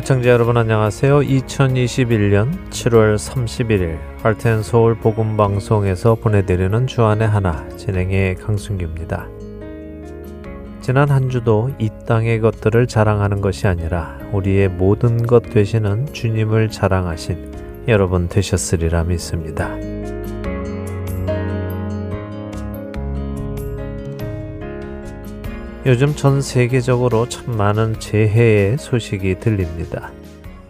애청자 0.00 0.30
여러분 0.30 0.56
안녕하세요. 0.56 1.20
2021년 1.20 2.70
7월 2.70 3.16
31일 3.16 3.98
할텐 4.22 4.62
서울 4.62 4.94
복음 4.94 5.36
방송에서 5.36 6.14
보내드리는 6.14 6.86
주안의 6.86 7.28
하나 7.28 7.68
진행의 7.76 8.36
강순규입니다. 8.36 9.28
지난 10.80 11.10
한 11.10 11.28
주도 11.28 11.70
이 11.78 11.90
땅의 12.06 12.40
것들을 12.40 12.86
자랑하는 12.86 13.42
것이 13.42 13.66
아니라 13.66 14.18
우리의 14.32 14.70
모든 14.70 15.26
것 15.26 15.42
되시는 15.42 16.14
주님을 16.14 16.70
자랑하신 16.70 17.84
여러분 17.86 18.26
되셨으리라 18.26 19.04
믿습니다. 19.04 19.68
요즘 25.86 26.14
전 26.14 26.42
세계적으로 26.42 27.26
참 27.26 27.56
많은 27.56 28.00
재해의 28.00 28.76
소식이 28.76 29.40
들립니다. 29.40 30.12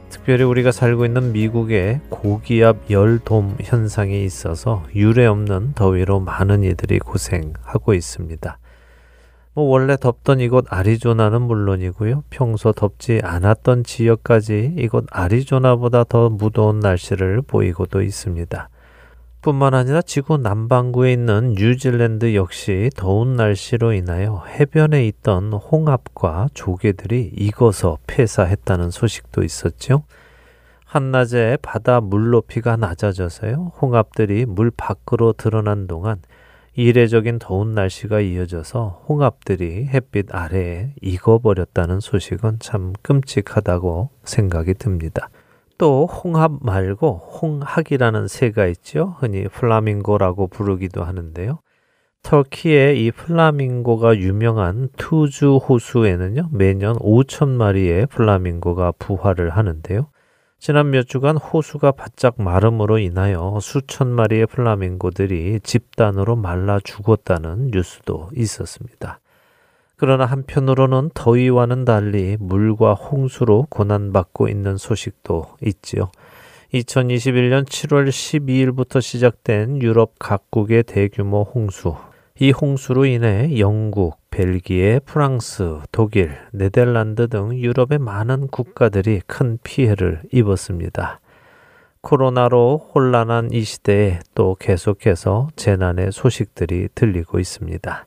특별히 0.09 0.45
우리가 0.45 0.71
살고 0.71 1.05
있는 1.05 1.33
미국에 1.33 2.01
고기압 2.11 2.89
열돔 2.91 3.57
현상이 3.61 4.25
있어서 4.25 4.85
유례 4.95 5.27
없는 5.27 5.73
더위로 5.75 6.21
많은 6.21 6.63
이들이 6.63 7.01
고생하고 7.01 7.95
있습니다. 7.95 8.59
뭐 9.55 9.65
원래 9.65 9.97
덥던 9.97 10.39
이곳 10.39 10.67
아리조나는 10.69 11.43
물론이고요. 11.43 12.23
평소 12.31 12.71
덥지 12.71 13.21
않았던 13.25 13.83
지역까지 13.83 14.75
이곳 14.79 15.07
아리조나보다 15.11 16.05
더 16.05 16.29
무더운 16.29 16.79
날씨를 16.79 17.43
보이고도 17.43 18.03
있습니다. 18.03 18.69
뿐만 19.43 19.73
아니라 19.73 20.03
지구 20.03 20.37
남반구에 20.37 21.13
있는 21.13 21.55
뉴질랜드 21.57 22.35
역시 22.35 22.91
더운 22.95 23.37
날씨로 23.37 23.95
인하여 23.95 24.45
해변에 24.47 25.07
있던 25.07 25.55
홍합과 25.55 26.49
조개들이 26.53 27.33
익어서 27.37 27.97
폐사했다는 28.07 28.91
소식도 28.91 29.43
있었죠. 29.43 30.05
한낮에 30.85 31.57
바다 31.63 32.01
물 32.01 32.31
높이가 32.31 32.77
낮아져서요. 32.77 33.73
홍합들이 33.81 34.45
물 34.45 34.71
밖으로 34.71 35.33
드러난 35.33 35.87
동안 35.87 36.21
이례적인 36.75 37.39
더운 37.39 37.75
날씨가 37.75 38.21
이어져서 38.21 39.05
홍합들이 39.09 39.87
햇빛 39.87 40.35
아래에 40.35 40.93
익어버렸다는 41.01 42.01
소식은 42.01 42.59
참 42.61 42.93
끔찍하다고 43.03 44.11
생각이 44.25 44.75
듭니다. 44.75 45.31
또 45.81 46.05
홍합 46.05 46.59
말고 46.61 47.41
홍학이라는 47.41 48.29
새가 48.29 48.67
있죠. 48.67 49.17
흔히 49.19 49.49
플라밍고라고 49.49 50.49
부르기도 50.49 51.05
하는데요. 51.05 51.61
터키의 52.23 53.03
이 53.03 53.11
플라밍고가 53.11 54.19
유명한 54.19 54.91
투즈 54.99 55.57
호수에는요, 55.57 56.51
매년 56.53 56.97
5천 56.99 57.49
마리의 57.49 58.09
플라밍고가 58.09 58.93
부화를 58.99 59.49
하는데요. 59.49 60.09
지난 60.59 60.91
몇 60.91 61.09
주간 61.09 61.39
호수가 61.39 61.93
바짝 61.93 62.35
마름으로 62.37 62.99
인하여 62.99 63.59
수천 63.63 64.09
마리의 64.09 64.49
플라밍고들이 64.49 65.61
집단으로 65.63 66.37
말라 66.37 66.79
죽었다는 66.85 67.71
뉴스도 67.73 68.29
있었습니다. 68.37 69.20
그러나 70.01 70.25
한편으로는 70.25 71.11
더위와는 71.13 71.85
달리 71.85 72.39
물과 72.41 72.95
홍수로 72.95 73.67
고난받고 73.69 74.49
있는 74.49 74.79
소식도 74.79 75.45
있지요. 75.61 76.11
2021년 76.73 77.67
7월 77.67 78.09
12일부터 78.09 79.03
시작된 79.03 79.83
유럽 79.83 80.15
각국의 80.19 80.85
대규모 80.85 81.43
홍수. 81.43 81.97
이 82.39 82.51
홍수로 82.51 83.05
인해 83.05 83.59
영국, 83.59 84.17
벨기에, 84.31 85.01
프랑스, 85.01 85.81
독일, 85.93 86.35
네덜란드 86.53 87.29
등 87.29 87.55
유럽의 87.55 87.99
많은 87.99 88.47
국가들이 88.47 89.21
큰 89.27 89.59
피해를 89.63 90.23
입었습니다. 90.33 91.21
코로나로 92.01 92.91
혼란한 92.95 93.51
이 93.53 93.61
시대에 93.65 94.21
또 94.35 94.57
계속해서 94.59 95.49
재난의 95.57 96.13
소식들이 96.13 96.89
들리고 96.95 97.39
있습니다. 97.39 98.07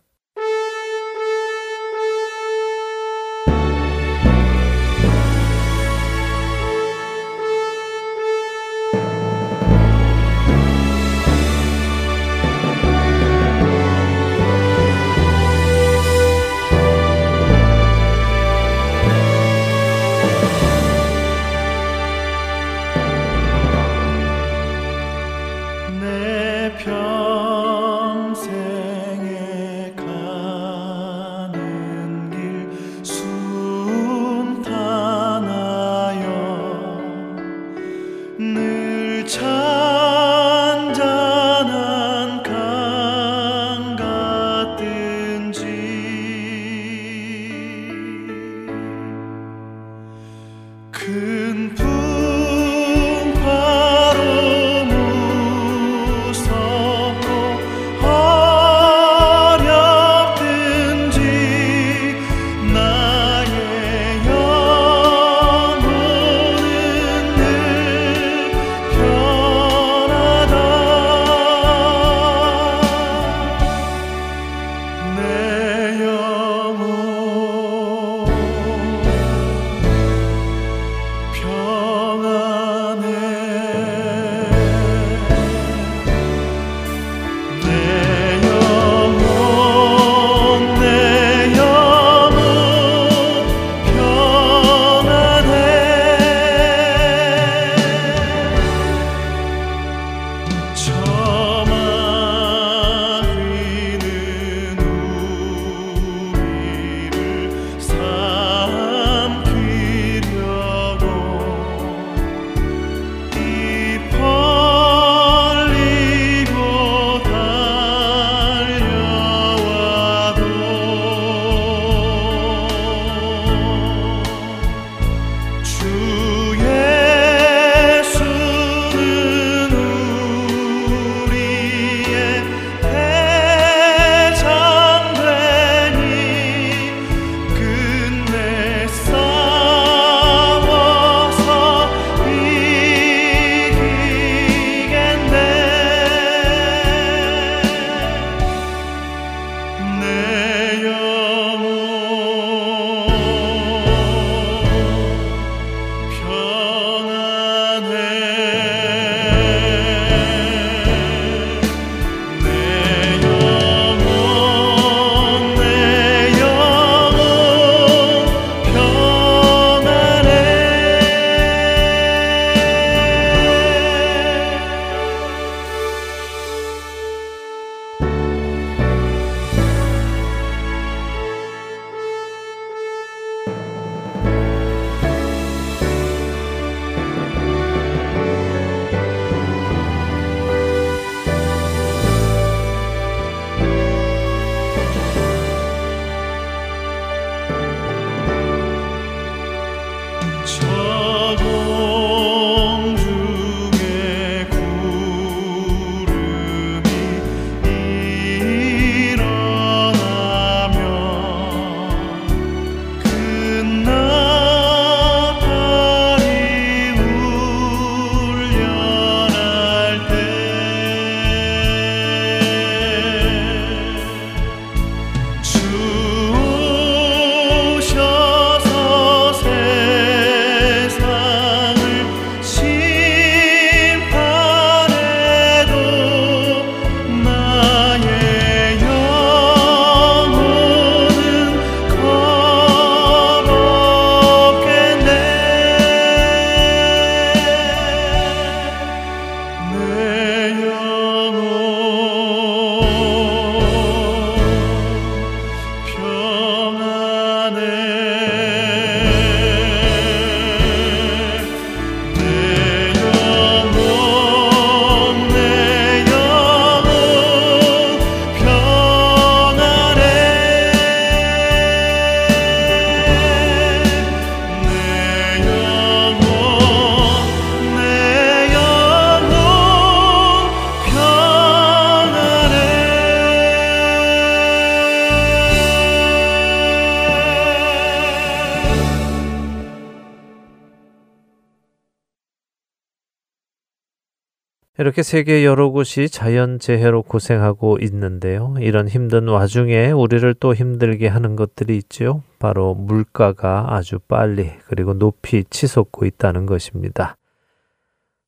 이렇게 295.01 295.03
세계 295.03 295.45
여러 295.45 295.69
곳이 295.69 296.09
자연재해로 296.09 297.01
고생하고 297.01 297.79
있는데요. 297.81 298.53
이런 298.59 298.87
힘든 298.87 299.27
와중에 299.27 299.89
우리를 299.89 300.35
또 300.35 300.53
힘들게 300.53 301.07
하는 301.07 301.35
것들이 301.35 301.75
있죠. 301.77 302.21
바로 302.37 302.75
물가가 302.75 303.65
아주 303.69 303.97
빨리 303.97 304.51
그리고 304.67 304.93
높이 304.93 305.43
치솟고 305.43 306.05
있다는 306.05 306.45
것입니다. 306.45 307.15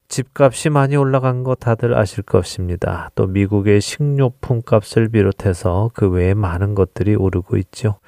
집값이 0.08 0.72
많이 0.72 0.96
올라간 0.96 1.44
거 1.44 1.54
다들 1.54 1.96
아실 1.96 2.24
것입니다. 2.24 3.12
또 3.14 3.28
미국의 3.28 3.80
식료품 3.80 4.64
값을 4.64 5.10
비롯해서 5.10 5.92
그 5.94 6.10
외에 6.10 6.34
많은 6.34 6.74
것들이 6.74 7.14
오르고 7.14 7.58
있죠. 7.58 8.00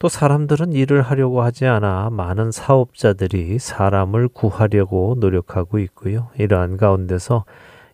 또 0.00 0.08
사람들은 0.08 0.72
일을 0.72 1.02
하려고 1.02 1.42
하지 1.42 1.66
않아 1.66 2.10
많은 2.10 2.50
사업자들이 2.50 3.60
사람을 3.60 4.28
구하려고 4.28 5.14
노력하고 5.18 5.78
있고요. 5.78 6.30
이러한 6.36 6.78
가운데서 6.78 7.44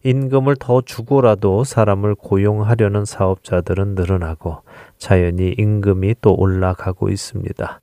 임금을 0.05 0.57
더 0.57 0.83
주고라도 0.83 1.65
사람을 1.65 2.15
고용하려는 2.15 3.07
사업자들은 3.07 3.95
늘어나고 3.95 4.59
자연히 4.99 5.55
임금이 5.57 6.17
또 6.21 6.35
올라가고 6.35 7.09
있습니다. 7.09 7.81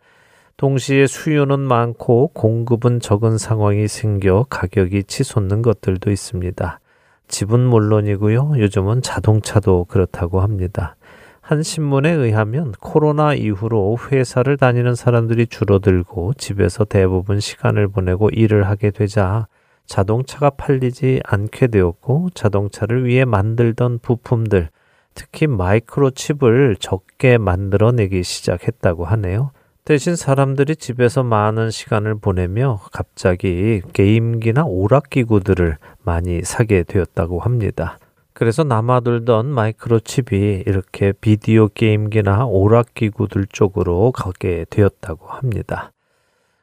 동시에 0.56 1.08
수요는 1.08 1.60
많고 1.60 2.28
공급은 2.28 3.00
적은 3.00 3.40
상황이 3.40 3.88
생겨 3.88 4.46
가격이 4.48 5.06
치솟는 5.06 5.64
것들도 5.64 6.12
있습니다. 6.12 6.80
집은 7.28 7.60
물론이고요. 7.60 8.54
요즘은 8.58 9.02
자동차도 9.02 9.86
그렇다고 9.86 10.42
합니다. 10.42 10.96
한 11.42 11.64
신문에 11.64 12.12
의하면 12.12 12.74
코로나 12.80 13.34
이후로 13.34 13.98
회사를 14.12 14.58
다니는 14.58 14.94
사람들이 14.94 15.48
줄어들고 15.48 16.36
집에서 16.36 16.86
대부분 16.86 17.40
시간을 17.40 17.88
보내고 17.88 18.30
일을 18.30 18.68
하게 18.68 18.92
되자 18.92 19.48
자동차가 19.92 20.52
팔리지 20.52 21.20
않게 21.26 21.68
되었고 21.68 22.30
자동차를 22.34 23.06
위해 23.06 23.26
만들던 23.26 24.00
부품들, 24.00 24.70
특히 25.16 25.48
마이크로칩을 25.48 26.78
적게 26.80 27.38
만들어내기 27.38 28.24
시작했다고 28.24 29.04
하네요. 29.04 29.52
대신 29.84 30.16
사람들이 30.16 30.78
집에서 30.78 31.24
많은 31.24 31.72
시간을 31.72 32.20
보내며 32.20 32.80
갑자기 32.94 33.82
게임기나 33.92 34.64
오락기구들을 34.66 35.76
많이 36.04 36.42
사게 36.44 36.84
되었다고 36.84 37.42
합니다. 37.42 38.00
그래서 38.32 38.64
남아돌던 38.64 39.48
마이크로칩이 39.48 40.64
이렇게 40.68 41.12
비디오 41.12 41.68
게임기나 41.68 42.46
오락기구들 42.46 43.48
쪽으로 43.48 44.14
가게 44.14 44.66
되었다고 44.70 45.28
합니다. 45.28 45.92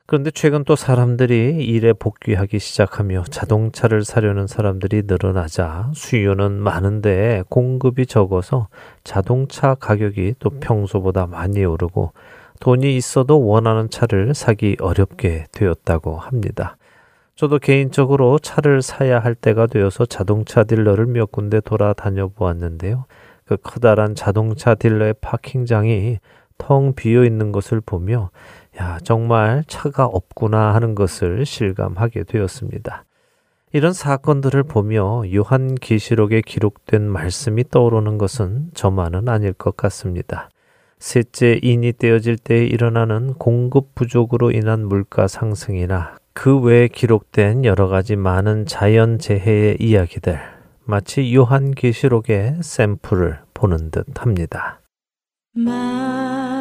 그런데 0.08 0.30
최근 0.30 0.64
또 0.64 0.74
사람들이 0.74 1.66
일에 1.66 1.92
복귀하기 1.92 2.58
시작하며 2.58 3.24
자동차를 3.24 4.06
사려는 4.06 4.46
사람들이 4.46 5.02
늘어나자 5.04 5.90
수요는 5.94 6.52
많은데 6.52 7.42
공급이 7.50 8.06
적어서 8.06 8.68
자동차 9.04 9.74
가격이 9.74 10.36
또 10.38 10.48
평소보다 10.48 11.26
많이 11.26 11.62
오르고 11.62 12.14
돈이 12.58 12.96
있어도 12.96 13.44
원하는 13.44 13.90
차를 13.90 14.32
사기 14.32 14.78
어렵게 14.80 15.44
되었다고 15.52 16.16
합니다. 16.16 16.78
저도 17.34 17.58
개인적으로 17.58 18.38
차를 18.38 18.80
사야 18.80 19.18
할 19.18 19.34
때가 19.34 19.66
되어서 19.66 20.06
자동차 20.06 20.64
딜러를 20.64 21.04
몇 21.04 21.30
군데 21.30 21.60
돌아다녀 21.60 22.28
보았는데요. 22.28 23.04
그 23.44 23.58
커다란 23.58 24.14
자동차 24.14 24.74
딜러의 24.74 25.16
파킹장이 25.20 26.16
텅 26.56 26.94
비어 26.94 27.24
있는 27.24 27.52
것을 27.52 27.80
보며 27.80 28.30
야, 28.80 28.98
정말 29.02 29.64
차가 29.66 30.04
없구나 30.04 30.74
하는 30.74 30.94
것을 30.94 31.44
실감하게 31.44 32.24
되었습니다. 32.24 33.04
이런 33.72 33.92
사건들을 33.92 34.62
보며 34.62 35.22
요한 35.34 35.74
계시록에 35.74 36.40
기록된 36.40 37.02
말씀이 37.02 37.64
떠오르는 37.68 38.16
것은 38.16 38.70
저만은 38.74 39.28
아닐 39.28 39.52
것 39.52 39.76
같습니다. 39.76 40.48
셋째 40.98 41.60
인이 41.62 41.92
떼어질 41.92 42.38
때 42.38 42.64
일어나는 42.64 43.34
공급 43.34 43.94
부족으로 43.94 44.50
인한 44.50 44.86
물가 44.86 45.28
상승이나 45.28 46.16
그 46.32 46.58
외에 46.58 46.88
기록된 46.88 47.64
여러 47.64 47.88
가지 47.88 48.16
많은 48.16 48.66
자연 48.66 49.18
재해의 49.18 49.76
이야기들 49.80 50.38
마치 50.84 51.34
요한 51.34 51.72
계시록의 51.72 52.58
샘플을 52.62 53.40
보는 53.54 53.90
듯 53.90 54.06
합니다. 54.24 54.80
만 55.52 56.57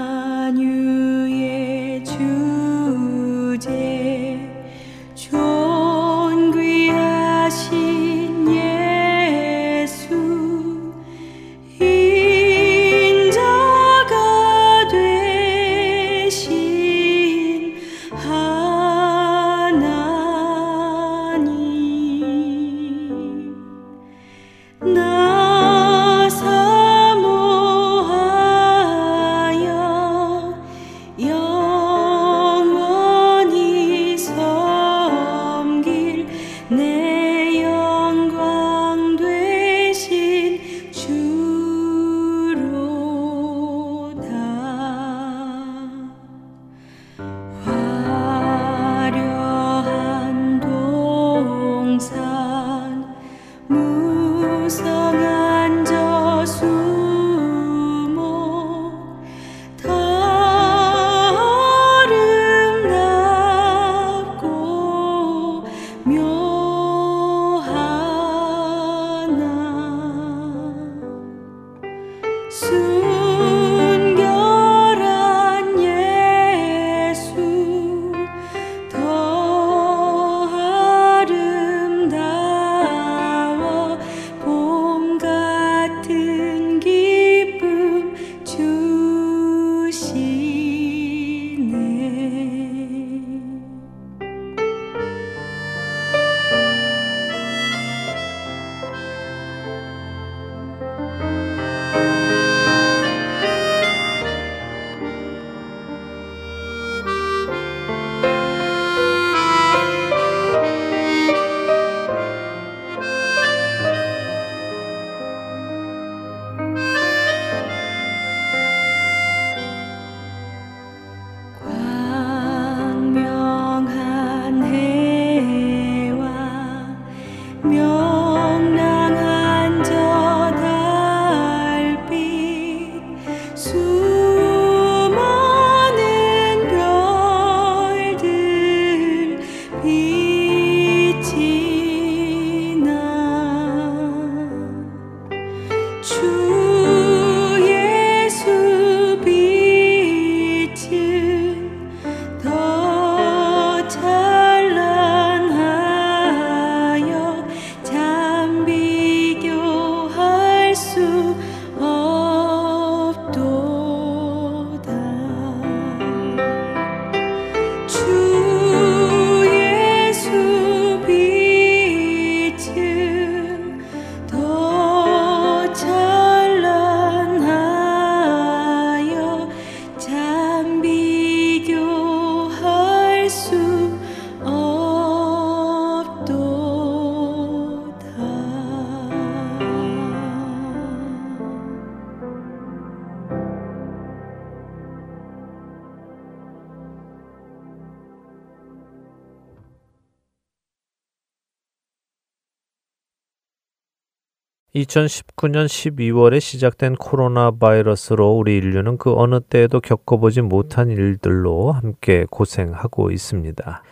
2019년 204.87 205.65
12월에 205.65 206.39
시작된 206.39 206.95
코로나 206.95 207.51
바이러스로 207.51 208.37
우리 208.37 208.57
인류는 208.57 208.97
그 208.97 209.13
어느 209.13 209.39
때에도 209.39 209.79
겪어보지 209.79 210.41
못한 210.41 210.89
일들로 210.89 211.71
함께 211.71 212.25
고생하고 212.29 213.11
있습니다. 213.11 213.83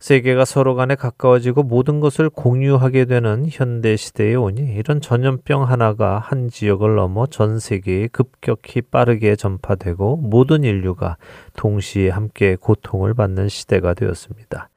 세계가 0.00 0.44
서로 0.44 0.76
간에 0.76 0.94
가까워지고 0.94 1.64
모든 1.64 1.98
것을 1.98 2.30
공유하게 2.30 3.06
되는 3.06 3.46
현대 3.50 3.96
시대에 3.96 4.36
오니 4.36 4.74
이런 4.74 5.00
전염병 5.00 5.64
하나가 5.64 6.20
한 6.20 6.48
지역을 6.48 6.94
넘어 6.94 7.26
전 7.26 7.58
세계에 7.58 8.06
급격히 8.06 8.80
빠르게 8.80 9.34
전파되고 9.34 10.18
모든 10.18 10.62
인류가 10.62 11.16
동시에 11.56 12.10
함께 12.10 12.54
고통을 12.54 13.14
받는 13.14 13.48
시대가 13.48 13.92
되었습니다. 13.94 14.70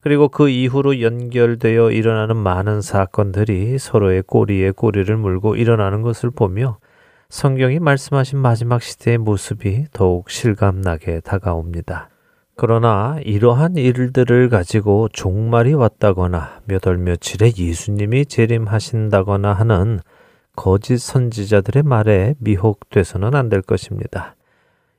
그리고 0.00 0.28
그 0.28 0.48
이후로 0.48 1.00
연결되어 1.00 1.90
일어나는 1.90 2.36
많은 2.36 2.80
사건들이 2.82 3.78
서로의 3.78 4.22
꼬리에 4.22 4.70
꼬리를 4.70 5.16
물고 5.16 5.56
일어나는 5.56 6.02
것을 6.02 6.30
보며 6.30 6.78
성경이 7.30 7.78
말씀하신 7.78 8.38
마지막 8.38 8.80
시대의 8.82 9.18
모습이 9.18 9.86
더욱 9.92 10.30
실감나게 10.30 11.20
다가옵니다. 11.20 12.08
그러나 12.56 13.18
이러한 13.24 13.76
일들을 13.76 14.48
가지고 14.48 15.08
종말이 15.12 15.74
왔다거나 15.74 16.62
몇월 16.64 16.96
며칠에 16.98 17.52
예수님이 17.56 18.26
재림하신다거나 18.26 19.52
하는 19.52 20.00
거짓 20.56 20.98
선지자들의 20.98 21.84
말에 21.84 22.34
미혹돼서는 22.38 23.34
안 23.34 23.48
될 23.48 23.62
것입니다. 23.62 24.34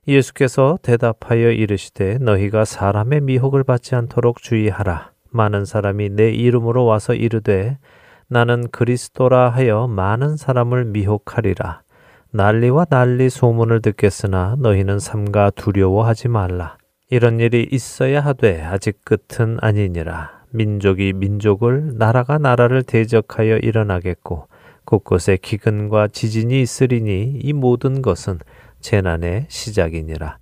예수께서 0.10 0.80
대답하여 0.82 1.52
이르시되 1.52 2.18
너희가 2.20 2.66
사람의 2.66 3.22
미혹을 3.22 3.64
받지 3.64 3.96
않도록 3.96 4.42
주의하라. 4.42 5.12
많은 5.30 5.66
사람이 5.66 6.10
내 6.10 6.32
이름으로 6.32 6.86
와서 6.86 7.14
이르되 7.14 7.78
나는 8.28 8.68
그리스도라 8.72 9.50
하여 9.50 9.88
많은 9.88 10.36
사람을 10.36 10.86
미혹하리라. 10.86 11.82
난리와 12.32 12.86
난리 12.86 13.30
소문을 13.30 13.82
듣겠으나 13.82 14.56
너희는 14.60 15.00
삼가 15.00 15.52
두려워하지 15.52 16.28
말라. 16.28 16.78
이런 17.12 17.40
일이 17.40 17.68
있어야 17.72 18.22
하되 18.22 18.64
아직 18.64 19.04
끝은 19.04 19.58
아니니라. 19.62 20.40
민족이 20.52 21.14
민족을 21.14 21.98
나라가 21.98 22.40
나라를 22.40 22.82
대적하여 22.82 23.58
일어나겠고 23.58 24.48
곳곳에 24.86 25.38
기근과 25.40 26.08
지진이 26.08 26.60
있으리니 26.62 27.42
이 27.44 27.54
모든 27.54 28.02
것은 28.02 28.40
재난의 28.80 29.46
시작이니라. 29.50 30.38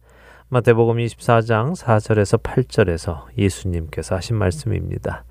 마태복음 0.49 0.97
24장 0.97 1.75
4절에서 1.75 2.41
8절에서 2.41 3.25
예수님께서 3.37 4.15
하신 4.15 4.37
말씀입니다. 4.37 5.23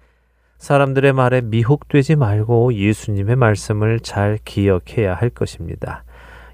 사람들의 0.58 1.12
말에 1.12 1.40
미혹되지 1.42 2.16
말고 2.16 2.74
예수님의 2.74 3.36
말씀을 3.36 4.00
잘 4.00 4.38
기억해야 4.44 5.14
할 5.14 5.30
것입니다. 5.30 6.04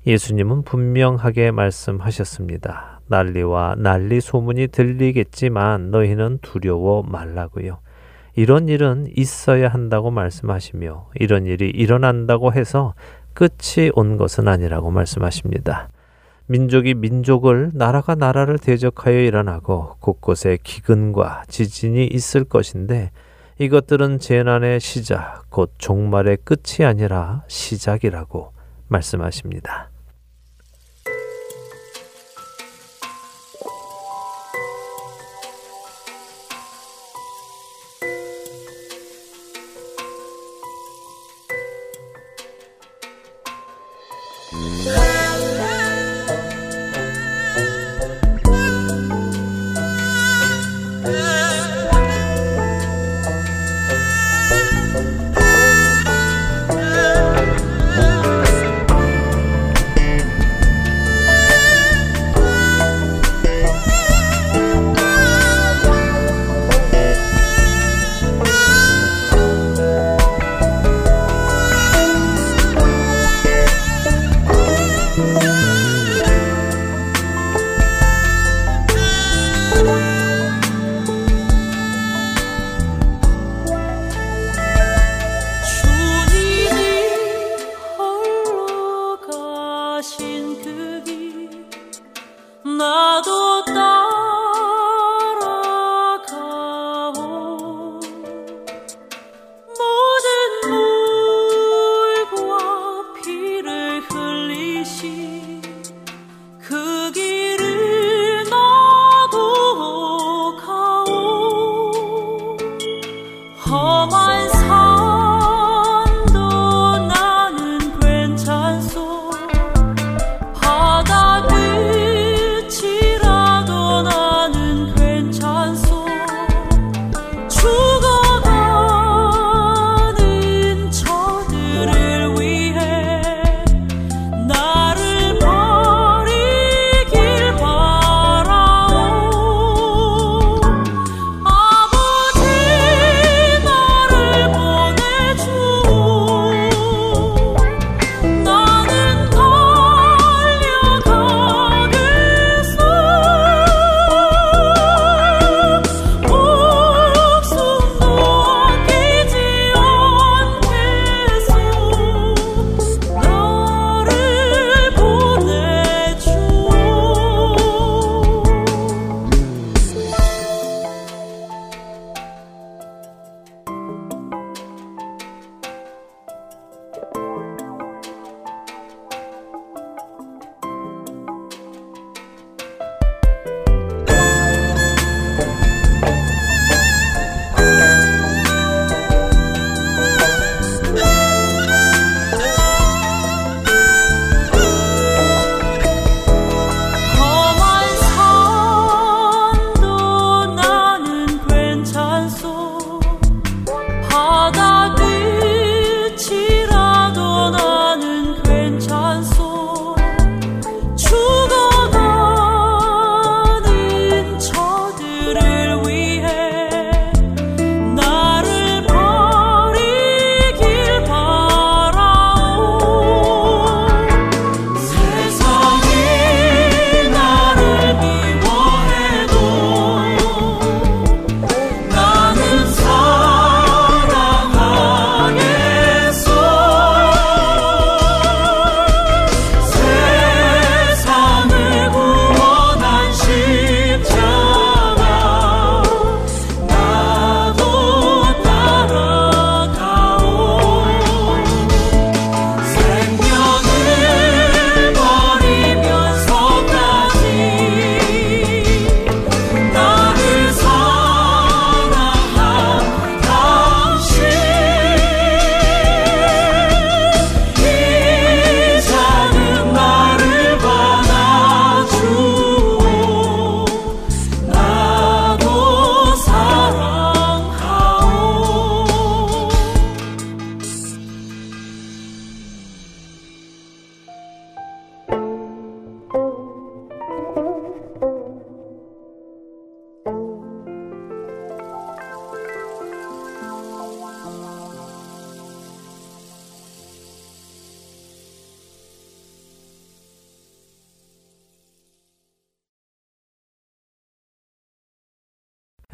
예수님은 0.06 0.62
분명하게 0.62 1.50
말씀하셨습니다. 1.52 3.00
난리와 3.06 3.76
난리 3.78 4.20
소문이 4.20 4.68
들리겠지만 4.68 5.90
너희는 5.90 6.38
두려워 6.42 7.02
말라고요. 7.02 7.78
이런 8.34 8.68
일은 8.68 9.06
있어야 9.14 9.68
한다고 9.68 10.10
말씀하시며 10.10 11.10
이런 11.16 11.46
일이 11.46 11.68
일어난다고 11.68 12.52
해서 12.52 12.94
끝이 13.34 13.90
온 13.94 14.16
것은 14.16 14.48
아니라고 14.48 14.90
말씀하십니다. 14.90 15.88
민족이 16.52 16.92
민족을 16.92 17.70
나라가 17.72 18.14
나라를 18.14 18.58
대적하여 18.58 19.18
일어나고 19.18 19.96
곳곳에 20.00 20.58
기근과 20.62 21.44
지진이 21.48 22.06
있을 22.08 22.44
것인데 22.44 23.10
이것들은 23.58 24.18
재난의 24.18 24.80
시작, 24.80 25.44
곧 25.48 25.72
종말의 25.78 26.38
끝이 26.44 26.84
아니라 26.84 27.44
시작이라고 27.48 28.52
말씀하십니다. 28.88 29.91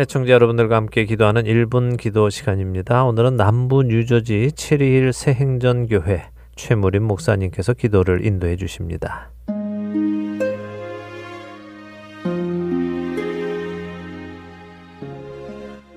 애청자 0.08 0.32
여러분들과 0.32 0.74
함께 0.74 1.04
기도하는 1.04 1.44
1분 1.44 1.98
기도 1.98 2.30
시간입니다. 2.30 3.04
오늘은 3.04 3.36
남부 3.36 3.82
뉴저지 3.82 4.52
체리힐 4.56 5.12
새행전교회 5.12 6.30
최무림 6.56 7.02
목사님께서 7.02 7.74
기도를 7.74 8.24
인도해 8.24 8.56
주십니다. 8.56 9.30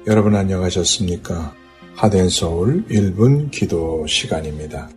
여러분 0.06 0.36
안녕하셨습니까? 0.36 1.54
하덴 1.96 2.28
서울 2.28 2.84
1분 2.88 3.50
기도 3.50 4.06
시간입니다. 4.08 4.90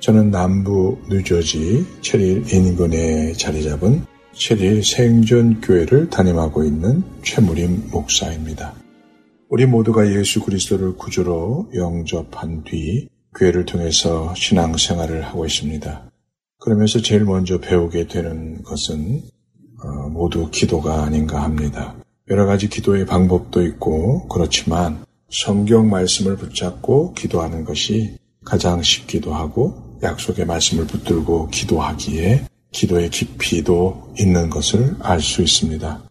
저는 0.00 0.32
남부 0.32 0.98
뉴저지 1.08 1.86
체릴 2.00 2.52
인근에 2.52 3.32
자리 3.34 3.62
잡은 3.62 4.04
체릴 4.32 4.84
생존교회를 4.84 6.10
담임하고 6.10 6.64
있는 6.64 7.02
최무림 7.22 7.90
목사입니다. 7.90 8.74
우리 9.48 9.66
모두가 9.66 10.08
예수 10.12 10.40
그리스도를 10.40 10.96
구주로 10.96 11.68
영접한 11.74 12.64
뒤 12.64 13.08
교회를 13.36 13.64
통해서 13.64 14.32
신앙생활을 14.36 15.22
하고 15.22 15.44
있습니다. 15.46 16.10
그러면서 16.58 17.00
제일 17.00 17.24
먼저 17.24 17.58
배우게 17.58 18.06
되는 18.06 18.62
것은 18.62 19.22
어, 19.82 20.08
모두 20.10 20.48
기도가 20.50 21.04
아닌가 21.04 21.42
합니다. 21.42 21.96
여러 22.28 22.46
가지 22.46 22.68
기도의 22.68 23.06
방법도 23.06 23.64
있고 23.66 24.28
그렇지만 24.28 25.04
성경 25.30 25.90
말씀을 25.90 26.36
붙잡고 26.36 27.14
기도하는 27.14 27.64
것이 27.64 28.16
가장 28.44 28.82
쉽기도 28.82 29.34
하고 29.34 29.98
약속의 30.02 30.46
말씀을 30.46 30.86
붙들고 30.86 31.48
기도하기에 31.48 32.49
기도의 32.72 33.10
깊이도 33.10 34.14
있는 34.18 34.50
것을 34.50 34.96
알 35.00 35.20
수 35.20 35.42
있습니다. 35.42 36.02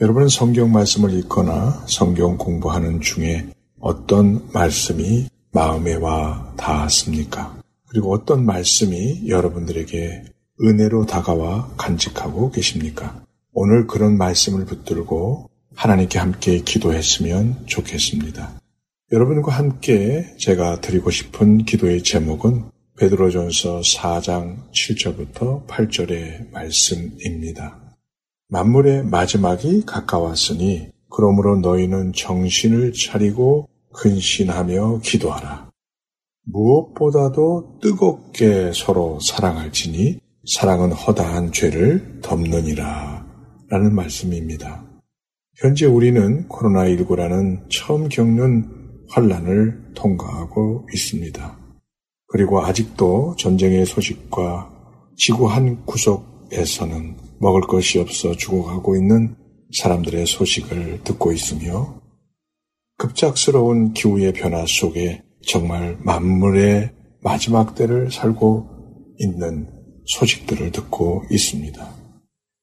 여러분은 0.00 0.28
성경 0.28 0.72
말씀을 0.72 1.12
읽거나 1.18 1.84
성경 1.86 2.36
공부하는 2.36 3.00
중에 3.00 3.46
어떤 3.80 4.48
말씀이 4.52 5.28
마음에 5.52 5.94
와 5.94 6.52
닿았습니까? 6.56 7.56
그리고 7.88 8.12
어떤 8.12 8.44
말씀이 8.44 9.28
여러분들에게 9.28 10.24
은혜로 10.62 11.06
다가와 11.06 11.74
간직하고 11.76 12.50
계십니까? 12.50 13.22
오늘 13.52 13.86
그런 13.86 14.16
말씀을 14.16 14.64
붙들고 14.64 15.50
하나님께 15.74 16.18
함께 16.18 16.60
기도했으면 16.60 17.64
좋겠습니다. 17.66 18.60
여러분과 19.12 19.52
함께 19.52 20.34
제가 20.38 20.80
드리고 20.80 21.10
싶은 21.10 21.64
기도의 21.64 22.02
제목은 22.02 22.64
베드로전서 22.98 23.80
4장 23.80 24.70
7절부터 24.70 25.66
8절의 25.66 26.50
말씀입니다. 26.50 27.96
만물의 28.48 29.04
마지막이 29.04 29.84
가까웠으니 29.86 30.88
그러므로 31.10 31.56
너희는 31.56 32.12
정신을 32.12 32.92
차리고 32.92 33.68
근신하며 33.94 35.00
기도하라. 35.02 35.70
무엇보다도 36.44 37.78
뜨겁게 37.80 38.72
서로 38.74 39.18
사랑할지니 39.20 40.20
사랑은 40.46 40.92
허다한 40.92 41.52
죄를 41.52 42.20
덮느니라 42.22 43.26
라는 43.68 43.94
말씀입니다. 43.94 44.84
현재 45.56 45.86
우리는 45.86 46.46
코로나19라는 46.48 47.70
처음 47.70 48.08
겪는 48.08 48.68
환란을 49.08 49.92
통과하고 49.94 50.88
있습니다. 50.92 51.61
그리고 52.32 52.64
아직도 52.64 53.36
전쟁의 53.38 53.84
소식과 53.84 54.70
지구 55.18 55.48
한 55.48 55.84
구석에서는 55.84 57.16
먹을 57.38 57.60
것이 57.60 57.98
없어 57.98 58.34
죽어가고 58.34 58.96
있는 58.96 59.36
사람들의 59.70 60.24
소식을 60.24 61.02
듣고 61.04 61.32
있으며 61.32 62.00
급작스러운 62.96 63.92
기후의 63.92 64.32
변화 64.32 64.64
속에 64.66 65.22
정말 65.46 65.98
만물의 66.00 66.92
마지막 67.20 67.74
때를 67.74 68.10
살고 68.10 69.14
있는 69.18 69.68
소식들을 70.06 70.72
듣고 70.72 71.24
있습니다. 71.30 71.94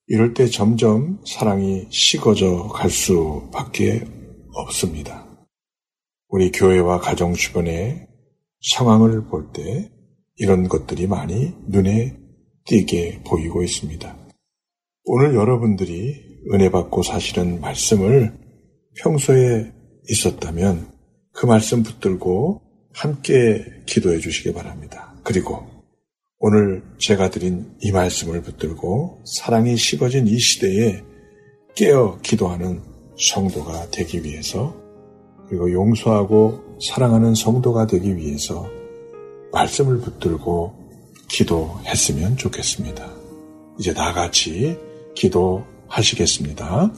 이럴 0.08 0.34
때 0.34 0.47
점점 0.47 1.19
사랑이 1.27 1.86
식어져 1.91 2.69
갈 2.69 2.89
수밖에 2.89 4.03
없습니다. 4.51 5.27
우리 6.27 6.51
교회와 6.51 6.99
가정 6.99 7.34
주변의 7.36 8.09
상황을 8.62 9.26
볼 9.26 9.52
때 9.54 9.91
이런 10.36 10.67
것들이 10.67 11.08
많이 11.08 11.54
눈에 11.67 12.17
띄게 12.65 13.24
보이고 13.26 13.63
있습니다. 13.63 14.17
오늘 15.06 15.36
여러분들이 15.36 16.15
은혜 16.54 16.69
받고 16.69 17.04
사실은 17.04 17.60
말씀을 17.62 18.34
평소에 18.98 19.72
있었다면 20.10 20.91
그 21.34 21.45
말씀 21.45 21.84
붙들고 21.84 22.62
함께 22.93 23.65
기도해 23.86 24.19
주시기 24.19 24.54
바랍니다. 24.54 25.13
그리고 25.24 25.65
오늘 26.39 26.84
제가 26.98 27.30
드린 27.30 27.76
이 27.82 27.91
말씀을 27.91 28.41
붙들고 28.41 29.24
사랑이 29.26 29.76
식어진 29.76 30.28
이 30.28 30.39
시대에 30.39 31.04
깨어 31.76 32.19
기도하는 32.22 32.82
성도가 33.17 33.89
되기 33.91 34.24
위해서 34.24 34.79
그리고 35.50 35.72
용서하고 35.72 36.78
사랑하는 36.80 37.36
성도가 37.36 37.88
되기 37.88 38.16
위해서 38.16 38.68
말씀을 39.52 40.00
붙들고 40.00 40.74
기도했으면 41.28 42.38
좋겠습니다. 42.38 43.06
이제 43.80 43.94
다 43.94 44.14
같이 44.14 44.78
기도하시겠습니다. 45.16 46.92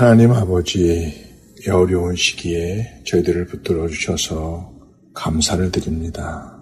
하나님 0.00 0.32
아버지, 0.32 1.12
이 1.58 1.68
어려운 1.68 2.16
시기에 2.16 3.02
저희들을 3.04 3.44
붙들어 3.44 3.86
주셔서 3.86 4.74
감사를 5.12 5.70
드립니다. 5.70 6.58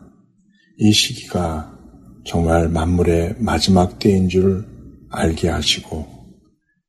이 0.77 0.90
시기가 0.90 1.72
정말 2.27 2.68
만물의 2.68 3.37
마지막 3.38 4.01
때인 4.01 4.29
줄 4.29 4.66
알게 5.11 5.51
하시고 5.51 6.05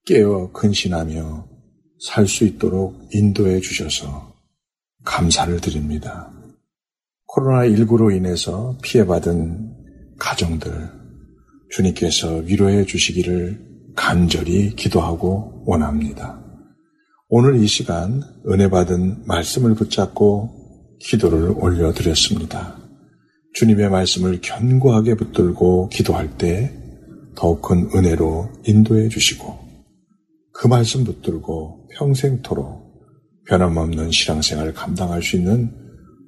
깨어 0.08 0.52
근신하며 0.52 1.48
살 2.04 2.26
수 2.26 2.46
있도록 2.46 3.00
인도해 3.14 3.60
주셔서 3.60 4.34
감사를 5.06 5.56
드립니다. 5.62 6.34
코로나19로 7.28 8.12
인해서 8.18 8.76
피해받은 8.82 10.16
가정들 10.18 10.90
주님께서 11.70 12.38
위로해 12.38 12.86
주시기를 12.86 13.70
간절히 14.00 14.74
기도하고 14.78 15.62
원합니다. 15.66 16.42
오늘 17.28 17.62
이 17.62 17.68
시간 17.68 18.24
은혜 18.48 18.70
받은 18.70 19.26
말씀을 19.28 19.76
붙잡고 19.76 20.98
기도를 21.00 21.54
올려드렸습니다. 21.58 22.78
주님의 23.56 23.90
말씀을 23.90 24.40
견고하게 24.42 25.16
붙들고 25.16 25.90
기도할 25.90 26.38
때 26.38 26.74
더욱 27.36 27.62
큰 27.62 27.90
은혜로 27.94 28.50
인도해 28.66 29.10
주시고 29.10 29.60
그 30.54 30.68
말씀 30.68 31.04
붙들고 31.04 31.90
평생토록 31.98 33.04
변함없는 33.48 34.12
신앙생활을 34.12 34.74
감당할 34.76 35.22
수 35.22 35.36
있는 35.36 35.76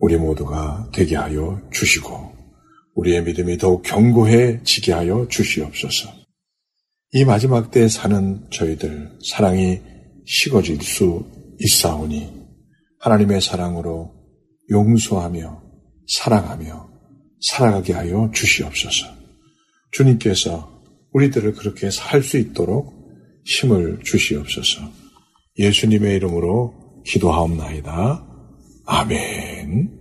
우리 0.02 0.18
모두가 0.18 0.90
되게 0.94 1.16
하여 1.16 1.62
주시고 1.72 2.34
우리의 2.96 3.24
믿음이 3.24 3.58
더욱 3.58 3.82
견고해지게 3.84 4.92
하여 4.92 5.26
주시옵소서. 5.30 6.21
이 7.14 7.26
마지막 7.26 7.72
때 7.72 7.90
사는 7.90 8.48
저희들 8.52 9.20
사랑이 9.30 9.82
식어질 10.26 10.82
수 10.82 11.26
있사오니 11.60 12.30
하나님의 13.00 13.42
사랑으로 13.42 14.14
용서하며 14.70 15.62
사랑하며 16.08 16.90
살아가게 17.42 17.94
하여 17.94 18.32
주시옵소서. 18.34 19.08
주님께서 19.92 20.82
우리들을 21.12 21.54
그렇게 21.54 21.92
살 21.92 22.24
수 22.24 22.38
있도록 22.38 22.94
힘을 23.46 24.00
주시옵소서. 24.04 24.82
예수님의 25.60 26.16
이름으로 26.16 27.04
기도하옵나이다. 27.06 28.26
아멘. 28.86 30.01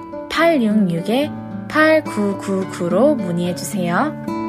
602-866-8999로 0.31 3.15
문의해 3.15 3.55
주세요. 3.55 4.40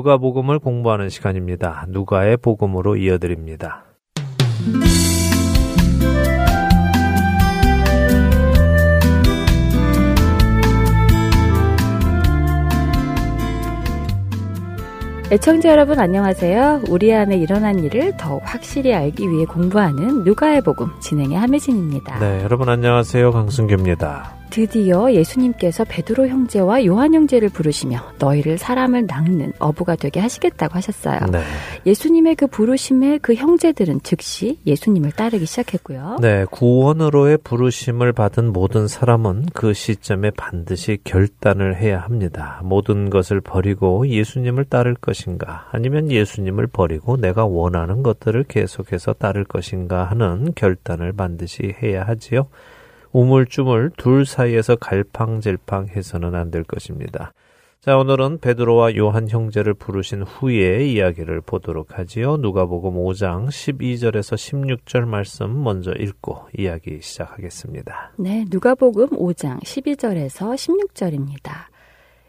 누가복음을 0.00 0.58
공부하는 0.58 1.08
시간입니다. 1.10 1.84
누가의 1.88 2.38
복음으로 2.38 2.96
이어드립니다. 2.96 3.84
애청자 15.32 15.70
여러분 15.70 16.00
안녕하세요. 16.00 16.82
우리 16.88 17.14
안에 17.14 17.36
일어난 17.36 17.78
일을 17.78 18.16
더욱 18.16 18.42
확실히 18.44 18.92
알기 18.92 19.30
위해 19.30 19.44
공부하는 19.44 20.24
누가의 20.24 20.62
복음 20.62 20.88
진행의 21.00 21.36
함혜진입니다. 21.36 22.18
네, 22.18 22.42
여러분 22.42 22.68
안녕하세요. 22.68 23.30
강승규입니다. 23.30 24.39
드디어 24.50 25.12
예수님께서 25.12 25.84
베드로 25.84 26.28
형제와 26.28 26.84
요한 26.84 27.14
형제를 27.14 27.48
부르시며 27.48 28.12
너희를 28.18 28.58
사람을 28.58 29.06
낚는 29.06 29.52
어부가 29.58 29.96
되게 29.96 30.20
하시겠다고 30.20 30.74
하셨어요. 30.74 31.20
네. 31.30 31.40
예수님의 31.86 32.34
그 32.34 32.46
부르심에 32.46 33.18
그 33.18 33.34
형제들은 33.34 34.00
즉시 34.02 34.58
예수님을 34.66 35.12
따르기 35.12 35.46
시작했고요. 35.46 36.18
네, 36.20 36.44
구원으로의 36.50 37.38
부르심을 37.38 38.12
받은 38.12 38.52
모든 38.52 38.88
사람은 38.88 39.46
그 39.54 39.72
시점에 39.72 40.30
반드시 40.30 40.98
결단을 41.04 41.76
해야 41.76 42.00
합니다. 42.00 42.60
모든 42.64 43.10
것을 43.10 43.40
버리고 43.40 44.06
예수님을 44.06 44.64
따를 44.64 44.94
것인가, 44.94 45.68
아니면 45.72 46.10
예수님을 46.10 46.66
버리고 46.66 47.16
내가 47.16 47.46
원하는 47.46 48.02
것들을 48.02 48.44
계속해서 48.44 49.14
따를 49.14 49.44
것인가 49.44 50.04
하는 50.04 50.52
결단을 50.54 51.12
반드시 51.12 51.74
해야 51.82 52.02
하지요. 52.02 52.48
우물쭈물 53.12 53.90
둘 53.96 54.24
사이에서 54.26 54.76
갈팡질팡해서는 54.76 56.34
안 56.34 56.50
될 56.50 56.64
것입니다. 56.64 57.32
자, 57.80 57.96
오늘은 57.96 58.40
베드로와 58.40 58.94
요한 58.96 59.28
형제를 59.28 59.72
부르신 59.72 60.22
후의 60.22 60.92
이야기를 60.92 61.40
보도록 61.40 61.98
하지요. 61.98 62.36
누가복음 62.36 62.94
5장 62.94 63.48
12절에서 63.48 64.36
16절 64.84 65.06
말씀 65.06 65.62
먼저 65.64 65.92
읽고 65.92 66.48
이야기 66.58 66.98
시작하겠습니다. 67.00 68.12
네, 68.18 68.44
누가복음 68.50 69.08
5장 69.10 69.62
12절에서 69.62 70.54
16절입니다. 70.54 71.52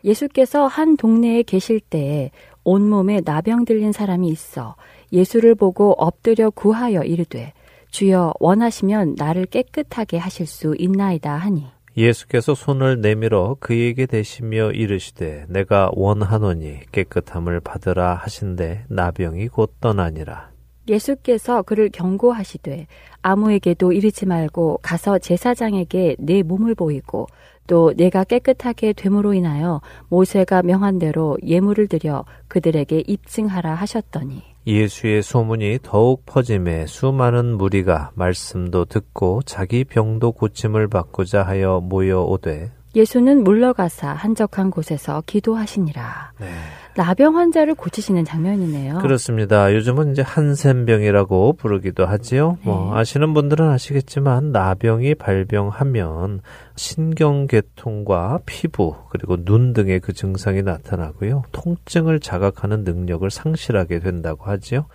예수께서 0.06 0.68
한 0.68 0.96
동네에 0.96 1.44
계실 1.44 1.82
때에 1.82 2.32
온몸에 2.64 3.22
나병 3.26 3.66
들린 3.66 3.92
사람이 3.92 4.30
있어 4.30 4.76
예수를 5.12 5.56
보고 5.56 5.92
엎드려 5.98 6.50
구하여 6.50 7.02
이르되 7.04 7.54
주여 7.92 8.34
원하시면 8.40 9.16
나를 9.18 9.46
깨끗하게 9.46 10.18
하실 10.18 10.48
수 10.48 10.76
있나이다 10.78 11.36
하니 11.36 11.66
예수께서 11.98 12.56
손을 12.56 13.02
내밀어 13.02 13.58
그에게 13.60 14.06
대시며 14.06 14.72
이르시되 14.72 15.46
내가 15.50 15.92
원하노니 15.94 16.80
깨끗함을 16.92 17.60
받으라 17.60 18.16
하신데 18.16 18.86
나병이 18.88 19.50
곧 19.50 19.74
떠나니라. 19.82 20.52
예수께서 20.88 21.62
그를 21.62 21.90
경고하시되 21.90 22.88
아무에게도 23.22 23.92
이르지 23.92 24.26
말고 24.26 24.80
가서 24.82 25.20
제사장에게 25.20 26.16
내 26.18 26.44
몸을 26.44 26.76
보이고 26.76 27.28
또 27.68 27.94
내가 27.96 28.24
깨끗하게 28.24 28.94
됨으로 28.94 29.34
인하여 29.34 29.82
모세가 30.10 30.64
명한 30.64 30.98
대로 30.98 31.38
예물을 31.46 31.88
드려 31.88 32.26
그들에게 32.48 33.04
입증하라 33.06 33.76
하셨더니 33.76 34.51
예수의 34.68 35.24
소문이 35.24 35.80
더욱 35.84 36.26
퍼짐에 36.26 36.86
수많은 36.86 37.58
무리가 37.58 38.12
말씀도 38.16 38.86
듣고 38.86 39.42
자기 39.46 39.84
병도 39.84 40.34
고침을 40.34 40.88
받고자 40.88 41.44
하여 41.44 41.80
모여오되 41.82 42.72
예수는 42.96 43.44
물러가사 43.44 44.10
한적한 44.10 44.70
곳에서 44.70 45.24
기도하시니라. 45.26 46.34
네. 46.40 46.48
나병 46.96 47.38
환자를 47.38 47.76
고치시는 47.76 48.26
장면이네요. 48.26 49.00
그렇습니다. 49.00 49.74
요즘은 49.74 50.12
이제 50.12 50.22
한센병이라고 50.22 51.54
부르기도 51.54 52.06
하지요. 52.06 52.58
뭐 52.64 52.92
네. 52.94 53.00
아시는 53.00 53.34
분들은 53.34 53.70
아시겠지만 53.70 54.52
나병이 54.52 55.16
발병하면 55.16 56.42
신경계통과 56.76 58.40
피부 58.46 58.96
그리고 59.10 59.44
눈 59.44 59.74
등의 59.74 60.00
그 60.02 60.14
증상이 60.14 60.64
나타나고요. 60.64 61.44
통증을 61.52 62.20
자각하는 62.20 62.84
능력을 62.84 63.30
상실하게 63.30 64.00
된다고 64.00 64.46
하지요. 64.46 64.86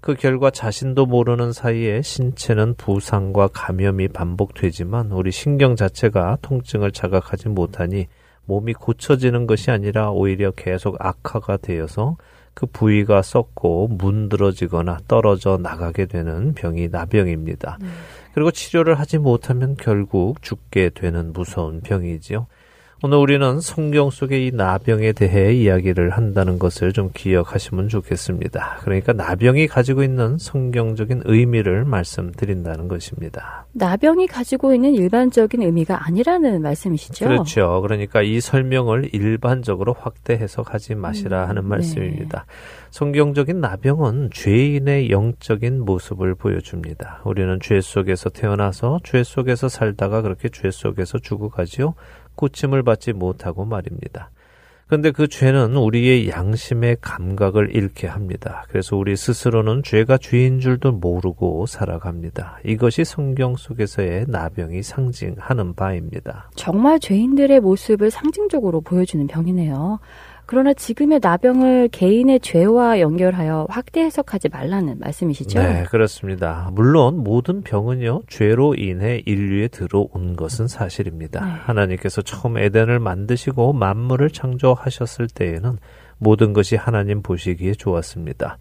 그 0.00 0.14
결과 0.14 0.50
자신도 0.50 1.06
모르는 1.06 1.52
사이에 1.52 2.02
신체는 2.02 2.74
부상과 2.74 3.48
감염이 3.48 4.08
반복되지만 4.08 5.12
우리 5.12 5.30
신경 5.30 5.76
자체가 5.76 6.38
통증을 6.42 6.92
자각하지 6.92 7.48
못하니 7.48 8.08
몸이 8.46 8.74
고쳐지는 8.74 9.46
것이 9.46 9.70
아니라 9.70 10.10
오히려 10.10 10.50
계속 10.50 10.96
악화가 10.98 11.56
되어서 11.56 12.16
그 12.54 12.66
부위가 12.66 13.22
썩고 13.22 13.88
문드러지거나 13.88 14.98
떨어져 15.08 15.58
나가게 15.60 16.06
되는 16.06 16.54
병이 16.54 16.88
나병입니다. 16.88 17.78
그리고 18.32 18.50
치료를 18.50 18.98
하지 18.98 19.18
못하면 19.18 19.76
결국 19.76 20.42
죽게 20.42 20.90
되는 20.90 21.32
무서운 21.32 21.80
병이지요. 21.80 22.46
오늘 23.06 23.18
우리는 23.18 23.60
성경 23.60 24.08
속의 24.08 24.46
이 24.46 24.50
나병에 24.50 25.12
대해 25.12 25.52
이야기를 25.52 26.08
한다는 26.08 26.58
것을 26.58 26.94
좀 26.94 27.10
기억하시면 27.12 27.90
좋겠습니다. 27.90 28.78
그러니까 28.80 29.12
나병이 29.12 29.66
가지고 29.66 30.02
있는 30.02 30.38
성경적인 30.38 31.20
의미를 31.26 31.84
말씀드린다는 31.84 32.88
것입니다. 32.88 33.66
나병이 33.72 34.26
가지고 34.26 34.72
있는 34.72 34.94
일반적인 34.94 35.60
의미가 35.60 36.06
아니라는 36.06 36.62
말씀이시죠? 36.62 37.26
그렇죠. 37.26 37.82
그러니까 37.82 38.22
이 38.22 38.40
설명을 38.40 39.10
일반적으로 39.12 39.92
확대 39.92 40.32
해석하지 40.32 40.94
마시라 40.94 41.44
음, 41.44 41.48
하는 41.50 41.62
네. 41.64 41.68
말씀입니다. 41.68 42.46
성경적인 42.90 43.60
나병은 43.60 44.30
죄인의 44.32 45.10
영적인 45.10 45.84
모습을 45.84 46.36
보여줍니다. 46.36 47.20
우리는 47.24 47.58
죄 47.60 47.82
속에서 47.82 48.30
태어나서 48.30 49.00
죄 49.04 49.22
속에서 49.22 49.68
살다가 49.68 50.22
그렇게 50.22 50.48
죄 50.48 50.70
속에서 50.70 51.18
죽어가지요. 51.18 51.94
고침을 52.36 52.82
받지 52.82 53.12
못하고 53.12 53.64
말입니다. 53.64 54.30
그런데 54.86 55.12
그 55.12 55.28
죄는 55.28 55.76
우리의 55.76 56.28
양심의 56.28 56.98
감각을 57.00 57.74
잃게 57.74 58.06
합니다. 58.06 58.64
그래서 58.68 58.96
우리 58.96 59.16
스스로는 59.16 59.82
죄가 59.82 60.18
죄인 60.18 60.60
줄도 60.60 60.92
모르고 60.92 61.64
살아갑니다. 61.66 62.58
이것이 62.64 63.04
성경 63.04 63.56
속에서의 63.56 64.26
나병이 64.28 64.82
상징하는 64.82 65.74
바입니다. 65.74 66.50
정말 66.54 67.00
죄인들의 67.00 67.60
모습을 67.60 68.10
상징적으로 68.10 68.82
보여주는 68.82 69.26
병이네요. 69.26 70.00
그러나 70.46 70.74
지금의 70.74 71.20
나병을 71.22 71.88
개인의 71.88 72.40
죄와 72.40 73.00
연결하여 73.00 73.66
확대 73.70 74.02
해석하지 74.02 74.50
말라는 74.50 74.98
말씀이시죠? 74.98 75.58
네, 75.58 75.84
그렇습니다. 75.84 76.68
물론 76.72 77.18
모든 77.18 77.62
병은요, 77.62 78.22
죄로 78.28 78.74
인해 78.74 79.22
인류에 79.24 79.68
들어온 79.68 80.36
것은 80.36 80.68
사실입니다. 80.68 81.44
네. 81.44 81.50
하나님께서 81.50 82.22
처음 82.22 82.58
에덴을 82.58 82.98
만드시고 82.98 83.72
만물을 83.72 84.30
창조하셨을 84.30 85.28
때에는 85.28 85.78
모든 86.18 86.52
것이 86.52 86.76
하나님 86.76 87.22
보시기에 87.22 87.72
좋았습니다. 87.72 88.58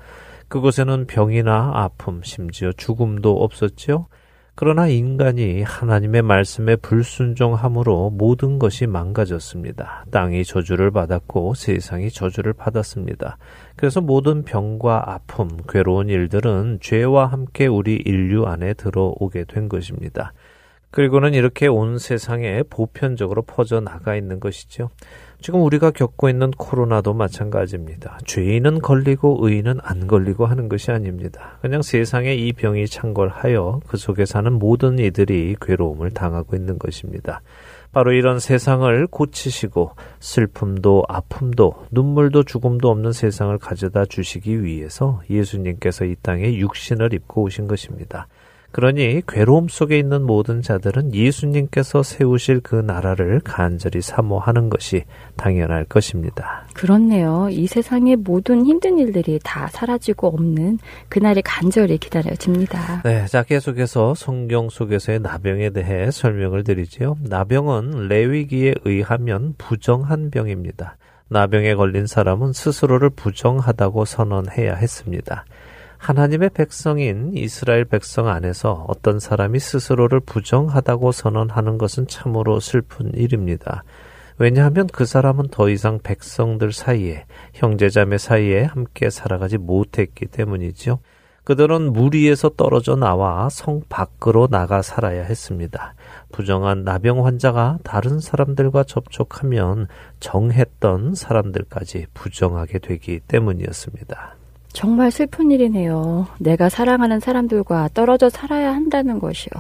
그곳에는 0.48 1.08
병이나 1.08 1.72
아픔, 1.74 2.22
심지어 2.24 2.72
죽음도 2.72 3.44
없었지요. 3.44 4.08
그러나 4.56 4.88
인간이 4.88 5.64
하나님의 5.64 6.22
말씀에 6.22 6.76
불순종함으로 6.76 8.12
모든 8.12 8.60
것이 8.60 8.86
망가졌습니다. 8.86 10.06
땅이 10.12 10.46
저주를 10.46 10.92
받았고 10.92 11.56
세상이 11.56 12.12
저주를 12.12 12.54
받았습니다. 12.54 13.38
그래서 13.76 14.00
모든 14.00 14.44
병과 14.44 15.12
아픔, 15.12 15.50
괴로운 15.68 16.08
일들은 16.08 16.78
죄와 16.82 17.26
함께 17.26 17.66
우리 17.66 17.96
인류 17.96 18.46
안에 18.46 18.76
들어오게 18.76 19.46
된 19.46 19.70
것입니다. 19.70 20.34
그리고는 20.92 21.34
이렇게 21.34 21.66
온 21.66 21.98
세상에 21.98 22.62
보편적으로 22.70 23.42
퍼져 23.42 23.80
나가 23.80 24.16
있는 24.16 24.40
것이죠. 24.40 24.92
지금 25.44 25.62
우리가 25.62 25.92
겪고 25.92 26.30
있는 26.30 26.52
코로나도 26.52 27.14
마찬가지입니다. 27.14 28.18
죄인은 28.26 28.80
걸리고 28.80 29.40
의인은 29.42 29.80
안 29.84 30.08
걸리고 30.08 30.46
하는 30.46 30.70
것이 30.70 30.90
아닙니다. 30.90 31.58
그냥 31.62 31.82
세상에 31.82 32.34
이 32.34 32.54
병이 32.54 32.88
창궐하여 32.88 33.82
그 33.86 33.98
속에 33.98 34.24
사는 34.24 34.54
모든 34.54 35.00
이들이 35.00 35.58
괴로움을 35.60 36.12
당하고 36.12 36.56
있는 36.56 36.80
것입니다. 36.80 37.42
바로 37.92 38.14
이런 38.14 38.40
세상을 38.40 39.06
고치시고 39.08 39.92
슬픔도 40.22 41.04
아픔도 41.10 41.88
눈물도 41.92 42.44
죽음도 42.44 42.90
없는 42.90 43.12
세상을 43.12 43.58
가져다 43.58 44.06
주시기 44.06 44.64
위해서 44.64 45.22
예수님께서 45.30 46.06
이 46.06 46.16
땅에 46.22 46.56
육신을 46.56 47.14
입고 47.14 47.42
오신 47.42 47.68
것입니다. 47.68 48.30
그러니 48.74 49.22
괴로움 49.28 49.68
속에 49.68 50.00
있는 50.00 50.24
모든 50.24 50.64
자들은 50.64 51.14
예수님께서 51.14 52.02
세우실 52.02 52.62
그 52.62 52.76
나라를 52.76 53.40
간절히 53.44 54.02
사모하는 54.02 54.70
것이 54.70 55.04
당연할 55.38 55.86
것입니다. 55.86 56.66
그렇네요. 56.74 57.50
이 57.52 57.68
세상의 57.68 58.16
모든 58.16 58.66
힘든 58.66 58.98
일들이 58.98 59.40
다 59.44 59.68
사라지고 59.68 60.28
없는 60.30 60.80
그날이 61.08 61.44
간절히 61.44 62.00
기다려집니다. 62.00 63.04
네, 63.04 63.28
자 63.28 63.44
계속해서 63.44 64.16
성경 64.16 64.70
속에서의 64.70 65.20
나병에 65.20 65.70
대해 65.70 66.10
설명을 66.10 66.64
드리지요. 66.64 67.18
나병은 67.22 68.08
레위기에 68.08 68.74
의하면 68.86 69.54
부정한 69.60 70.32
병입니다. 70.32 70.98
나병에 71.30 71.76
걸린 71.76 72.08
사람은 72.08 72.54
스스로를 72.54 73.12
부정하다고 73.12 74.06
선언해야 74.06 74.76
했습니다. 74.76 75.46
하나님의 76.04 76.50
백성인 76.50 77.32
이스라엘 77.34 77.86
백성 77.86 78.28
안에서 78.28 78.84
어떤 78.90 79.22
사람이 79.22 79.58
스스로를 79.58 80.20
부정하다고 80.20 81.14
선언하는 81.14 81.78
것은 81.78 82.08
참으로 82.08 82.60
슬픈 82.60 83.14
일입니다. 83.14 83.86
왜냐하면 84.38 84.88
그 84.88 85.06
사람은 85.06 85.48
더 85.48 85.70
이상 85.70 86.00
백성들 86.04 86.74
사이에, 86.74 87.24
형제자매 87.54 88.18
사이에 88.18 88.64
함께 88.64 89.10
살아가지 89.10 89.58
못했기 89.58 90.26
때문이지요. 90.26 91.00
그들은 91.46 91.94
무리에서 91.94 92.50
떨어져 92.50 92.98
나와 92.98 93.48
성 93.48 93.82
밖으로 93.88 94.48
나가 94.48 94.82
살아야 94.82 95.24
했습니다. 95.24 95.96
부정한 96.34 96.84
나병 96.84 97.26
환자가 97.26 97.80
다른 97.86 98.20
사람들과 98.20 98.84
접촉하면 98.84 99.88
정했던 100.20 101.16
사람들까지 101.16 102.08
부정하게 102.14 102.80
되기 102.80 103.22
때문이었습니다. 103.22 104.43
정말 104.74 105.12
슬픈 105.12 105.52
일이네요. 105.52 106.28
내가 106.40 106.68
사랑하는 106.68 107.20
사람들과 107.20 107.90
떨어져 107.94 108.30
살아야 108.30 108.74
한다는 108.74 109.20
것이요. 109.20 109.52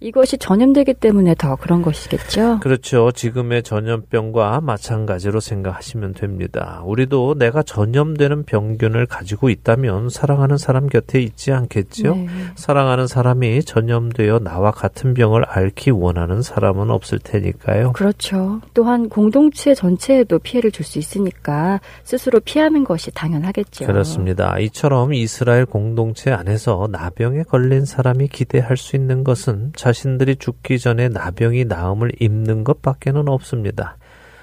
이것이 0.00 0.38
전염되기 0.38 0.94
때문에 0.94 1.34
더 1.36 1.56
그런 1.56 1.82
것이겠죠? 1.82 2.60
그렇죠. 2.60 3.12
지금의 3.12 3.62
전염병과 3.62 4.62
마찬가지로 4.62 5.40
생각하시면 5.40 6.14
됩니다. 6.14 6.82
우리도 6.84 7.34
내가 7.38 7.62
전염되는 7.62 8.44
병균을 8.44 9.06
가지고 9.06 9.50
있다면 9.50 10.08
사랑하는 10.08 10.56
사람 10.56 10.88
곁에 10.88 11.20
있지 11.20 11.52
않겠죠? 11.52 12.14
네. 12.14 12.26
사랑하는 12.54 13.06
사람이 13.06 13.62
전염되어 13.64 14.38
나와 14.38 14.70
같은 14.70 15.12
병을 15.14 15.44
앓기 15.46 15.90
원하는 15.90 16.42
사람은 16.42 16.90
없을 16.90 17.18
테니까요. 17.18 17.92
그렇죠. 17.92 18.60
또한 18.72 19.08
공동체 19.10 19.74
전체에도 19.74 20.38
피해를 20.38 20.70
줄 20.70 20.86
수 20.86 20.98
있으니까 21.00 21.80
스스로 22.04 22.40
피하는 22.40 22.84
것이 22.84 23.10
당연하겠죠. 23.10 23.86
그렇습니다. 23.86 24.58
이처럼 24.60 25.12
이스라엘 25.12 25.66
공동체 25.66 26.30
안에서 26.30 26.88
나병에 26.90 27.42
걸린 27.42 27.84
사람이 27.84 28.28
기대할 28.28 28.76
수 28.76 28.96
있는 28.96 29.24
것은 29.24 29.72
자신들이 29.86 30.34
죽기 30.34 30.80
전에 30.80 31.08
나병이 31.08 31.66
나음을 31.66 32.10
입는 32.18 32.64
것밖에는 32.64 33.28
없습니다. 33.28 33.96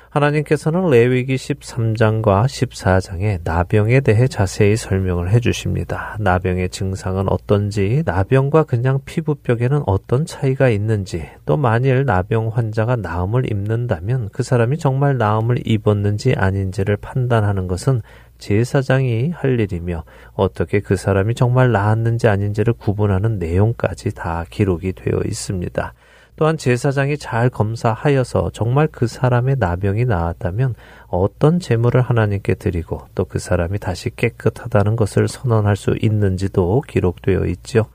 하나님께서는 0.09 0.89
레위기 0.89 1.35
13장과 1.35 2.45
14장에 2.45 3.39
나병에 3.43 3.99
대해 4.01 4.27
자세히 4.27 4.77
설명을 4.77 5.31
해 5.31 5.41
주십니다. 5.41 6.15
나병의 6.21 6.69
증상은 6.69 7.25
어떤지, 7.27 8.03
나병과 8.05 8.63
그냥 8.63 9.01
피부벽에는 9.03 9.83
어떤 9.85 10.25
차이가 10.25 10.69
있는지, 10.69 11.27
또 11.45 11.57
만일 11.57 12.05
나병 12.05 12.49
환자가 12.53 12.95
나음을 12.95 13.51
입는다면 13.51 14.29
그 14.31 14.43
사람이 14.43 14.77
정말 14.77 15.17
나음을 15.17 15.67
입었는지 15.67 16.35
아닌지를 16.37 16.95
판단하는 16.95 17.67
것은 17.67 18.01
제사장이 18.43 19.29
할 19.29 19.57
일이며 19.57 20.03
어떻게 20.33 20.81
그 20.81 20.97
사람이 20.97 21.33
정말 21.33 21.71
나았는지 21.71 22.27
아닌지를 22.27 22.73
구분하는 22.73 23.39
내용까지 23.39 24.13
다 24.13 24.43
기록이 24.49 24.91
되어 24.91 25.21
있습니다. 25.25 25.93
또한 26.35 26.57
제사장이 26.57 27.17
잘 27.17 27.49
검사하여서 27.49 28.49
정말 28.51 28.89
그 28.91 29.07
사람의 29.07 29.55
나병이 29.59 30.03
나았다면 30.03 30.75
어떤 31.07 31.59
제물을 31.59 32.01
하나님께 32.01 32.55
드리고 32.55 33.07
또 33.15 33.23
그 33.23 33.39
사람이 33.39 33.79
다시 33.79 34.13
깨끗하다는 34.13 34.97
것을 34.97 35.29
선언할 35.29 35.77
수 35.77 35.95
있는지도 36.01 36.81
기록되어 36.81 37.45
있죠. 37.45 37.85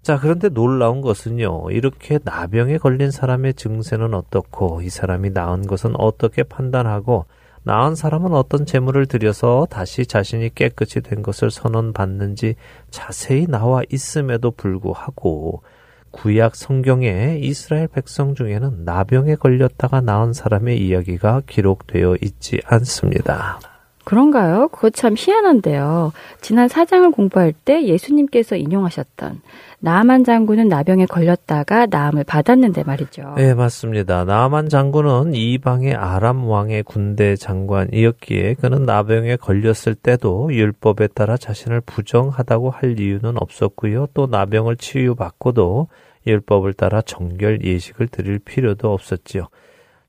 자, 0.00 0.18
그런데 0.18 0.48
놀라운 0.48 1.02
것은요, 1.02 1.72
이렇게 1.72 2.18
나병에 2.24 2.78
걸린 2.78 3.10
사람의 3.10 3.52
증세는 3.52 4.14
어떻고, 4.14 4.80
이 4.80 4.88
사람이 4.88 5.28
나은 5.30 5.66
것은 5.66 5.92
어떻게 5.98 6.42
판단하고, 6.42 7.26
나은 7.62 7.94
사람은 7.94 8.32
어떤 8.32 8.64
재물을 8.64 9.06
들여서 9.06 9.66
다시 9.70 10.06
자신이 10.06 10.54
깨끗이 10.54 11.00
된 11.00 11.22
것을 11.22 11.50
선언받는지 11.50 12.56
자세히 12.90 13.46
나와 13.46 13.82
있음에도 13.90 14.50
불구하고 14.50 15.62
구약 16.10 16.56
성경에 16.56 17.38
이스라엘 17.40 17.86
백성 17.86 18.34
중에는 18.34 18.84
나병에 18.84 19.36
걸렸다가 19.36 20.00
나은 20.00 20.32
사람의 20.32 20.84
이야기가 20.84 21.42
기록되어 21.46 22.16
있지 22.22 22.60
않습니다. 22.64 23.60
그런가요? 24.04 24.68
그거 24.68 24.90
참 24.90 25.14
희한한데요. 25.16 26.12
지난 26.40 26.68
사장을 26.68 27.10
공부할 27.10 27.52
때 27.52 27.84
예수님께서 27.84 28.56
인용하셨던 28.56 29.40
나만 29.80 30.24
장군은 30.24 30.68
나병에 30.68 31.06
걸렸다가 31.06 31.86
나음을 31.86 32.24
받았는데 32.24 32.84
말이죠. 32.84 33.34
네, 33.36 33.54
맞습니다. 33.54 34.24
나만 34.24 34.68
장군은 34.68 35.34
이방의 35.34 35.94
아람 35.94 36.44
왕의 36.44 36.82
군대 36.82 37.34
장관이었기에 37.34 38.54
그는 38.54 38.84
나병에 38.84 39.36
걸렸을 39.36 39.94
때도 39.94 40.52
율법에 40.52 41.08
따라 41.08 41.36
자신을 41.36 41.80
부정하다고 41.80 42.70
할 42.70 43.00
이유는 43.00 43.36
없었고요. 43.40 44.08
또 44.12 44.26
나병을 44.26 44.76
치유받고도 44.76 45.88
율법을 46.26 46.74
따라 46.74 47.00
정결 47.00 47.64
예식을 47.64 48.08
드릴 48.08 48.38
필요도 48.38 48.92
없었지요. 48.92 49.48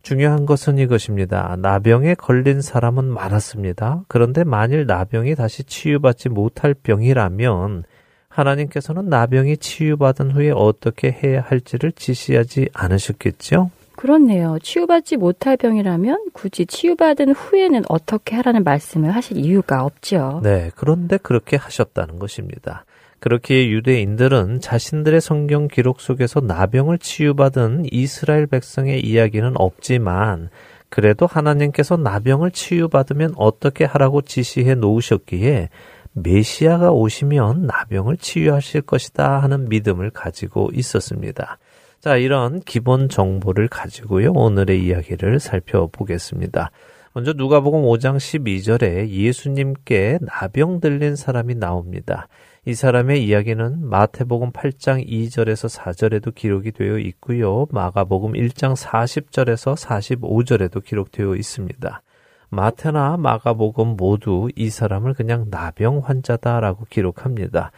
중요한 0.02 0.46
것은 0.46 0.78
이것입니다. 0.78 1.56
나병에 1.60 2.16
걸린 2.16 2.62
사람은 2.62 3.06
많았습니다. 3.06 4.04
그런데 4.08 4.44
만일 4.44 4.86
나병이 4.86 5.36
다시 5.36 5.64
치유받지 5.64 6.30
못할 6.30 6.74
병이라면 6.74 7.84
하나님께서는 8.28 9.10
나병이 9.10 9.58
치유받은 9.58 10.32
후에 10.32 10.52
어떻게 10.52 11.12
해야 11.12 11.42
할지를 11.42 11.92
지시하지 11.92 12.70
않으셨겠죠? 12.74 13.72
그렇네요. 13.96 14.58
치유받지 14.64 15.18
못할 15.18 15.58
병이라면 15.58 16.30
굳이 16.34 16.66
치유받은 16.66 17.34
후에는 17.34 17.84
어떻게 17.88 18.36
하라는 18.38 18.64
말씀을 18.64 19.12
하실 19.12 19.38
이유가 19.38 19.84
없죠. 19.84 20.40
네, 20.44 20.72
그런데 20.76 21.18
그렇게 21.18 21.58
하셨다는 21.58 22.18
것입니다. 22.18 22.86
그렇게 23.22 23.70
유대인들은 23.70 24.62
자신들의 24.62 25.22
성경 25.22 25.68
기록 25.68 26.02
속에서 26.02 26.40
나병을 26.40 26.98
치유받은 26.98 27.86
이스라엘 27.92 28.48
백성의 28.48 29.02
이야기는 29.02 29.54
없지만 29.56 30.50
그래도 30.90 31.28
하나님께서 31.28 31.98
나병을 31.98 32.50
치유받으면 32.50 33.36
어떻게 33.38 33.86
하라고 33.86 34.24
지시해 34.24 34.74
놓으셨기에 34.74 35.70
메시아가 36.14 36.90
오시면 36.90 37.68
나병을 37.68 38.18
치유하실 38.18 38.82
것이다 38.82 39.38
하는 39.38 39.70
믿음을 39.70 40.10
가지고 40.10 40.72
있었습니다. 40.74 41.60
자, 42.00 42.18
이런 42.18 42.60
기본 42.62 43.08
정보를 43.08 43.68
가지고요. 43.68 44.32
오늘의 44.32 44.84
이야기를 44.84 45.40
살펴보겠습니다. 45.40 46.72
먼저 47.14 47.34
누가복음 47.34 47.84
5장 47.84 48.18
12절에 48.18 49.10
예수님께 49.10 50.18
나병 50.22 50.80
들린 50.80 51.16
사람이 51.16 51.54
나옵니다. 51.56 52.28
이 52.64 52.76
사람의 52.76 53.26
이야기는 53.26 53.90
마태복음 53.90 54.52
8장 54.52 55.04
2절에서 55.08 55.68
4절에도 55.68 56.36
기록이 56.36 56.72
되어 56.72 57.00
있고요. 57.00 57.66
마가복음 57.72 58.34
1장 58.34 58.76
40절에서 58.76 59.76
45절에도 59.76 60.84
기록되어 60.84 61.34
있습니다. 61.38 62.04
마태나 62.52 63.18
마가복음 63.18 63.96
모두 63.98 64.50
이 64.56 64.70
사람을 64.70 65.16
그냥 65.16 65.48
나병 65.50 66.02
환자다라고 66.06 66.86
기록합니다. 66.88 67.72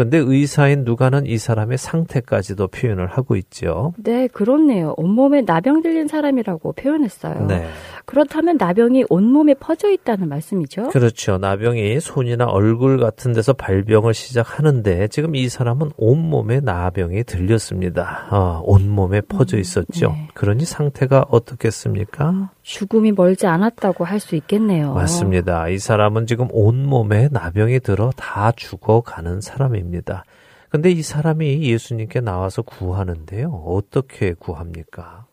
근데 0.00 0.16
의사인 0.16 0.84
누가는 0.84 1.26
이 1.26 1.36
사람의 1.36 1.76
상태까지도 1.76 2.68
표현을 2.68 3.06
하고 3.06 3.36
있죠. 3.36 3.92
네, 3.98 4.28
그렇네요. 4.28 4.94
온몸에 4.96 5.42
나병 5.42 5.82
들린 5.82 6.08
사람이라고 6.08 6.72
표현했어요. 6.72 7.46
네. 7.46 7.66
그렇다면 8.06 8.56
나병이 8.56 9.04
온몸에 9.10 9.52
퍼져 9.52 9.90
있다는 9.90 10.30
말씀이죠? 10.30 10.88
그렇죠. 10.88 11.36
나병이 11.36 12.00
손이나 12.00 12.46
얼굴 12.46 12.98
같은 12.98 13.34
데서 13.34 13.52
발병을 13.52 14.14
시작하는데 14.14 15.08
지금 15.08 15.34
이 15.34 15.50
사람은 15.50 15.90
온몸에 15.98 16.60
나병이 16.60 17.24
들렸습니다. 17.24 18.26
아, 18.30 18.62
온몸에 18.64 19.20
퍼져 19.20 19.58
있었죠. 19.58 20.12
네. 20.12 20.28
그러니 20.32 20.64
상태가 20.64 21.26
어떻겠습니까? 21.28 22.50
죽음이 22.62 23.12
멀지 23.12 23.46
않았다고 23.46 24.04
할 24.04 24.20
수 24.20 24.36
있겠네요. 24.36 24.92
맞습니다. 24.94 25.68
이 25.68 25.78
사람은 25.78 26.26
지금 26.26 26.48
온몸에 26.50 27.28
나병이 27.32 27.80
들어 27.80 28.10
다 28.16 28.52
죽어가는 28.52 29.40
사람입니다. 29.40 30.24
근데 30.68 30.90
이 30.90 31.02
사람이 31.02 31.62
예수님께 31.62 32.20
나와서 32.20 32.62
구하는데요. 32.62 33.50
어떻게 33.66 34.34
구합니까? 34.34 35.26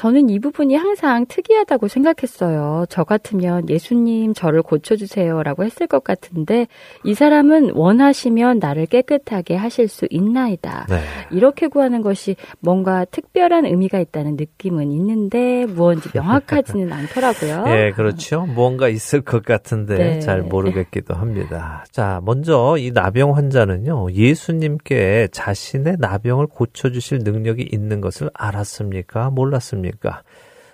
저는 0.00 0.30
이 0.30 0.38
부분이 0.38 0.76
항상 0.76 1.26
특이하다고 1.26 1.88
생각했어요. 1.88 2.86
저 2.88 3.04
같으면 3.04 3.68
예수님 3.68 4.32
저를 4.32 4.62
고쳐주세요 4.62 5.42
라고 5.42 5.62
했을 5.62 5.86
것 5.86 6.02
같은데 6.02 6.68
이 7.04 7.12
사람은 7.12 7.72
원하시면 7.74 8.60
나를 8.60 8.86
깨끗하게 8.86 9.56
하실 9.56 9.88
수 9.88 10.06
있나이다. 10.08 10.86
네. 10.88 11.02
이렇게 11.30 11.66
구하는 11.66 12.00
것이 12.00 12.36
뭔가 12.60 13.04
특별한 13.04 13.66
의미가 13.66 13.98
있다는 13.98 14.36
느낌은 14.36 14.90
있는데 14.90 15.66
무언지 15.66 16.08
명확하지는 16.16 16.90
않더라고요. 16.90 17.64
예, 17.66 17.92
그렇죠. 17.94 18.46
뭔가 18.46 18.88
있을 18.88 19.20
것 19.20 19.44
같은데 19.44 19.98
네. 19.98 20.20
잘 20.20 20.40
모르겠기도 20.40 21.12
합니다. 21.12 21.84
자, 21.90 22.22
먼저 22.24 22.76
이 22.78 22.90
나병 22.90 23.36
환자는요, 23.36 24.12
예수님께 24.12 25.28
자신의 25.30 25.96
나병을 25.98 26.46
고쳐주실 26.46 27.18
능력이 27.18 27.68
있는 27.70 28.00
것을 28.00 28.30
알았습니까? 28.32 29.28
몰랐습니까? 29.28 29.89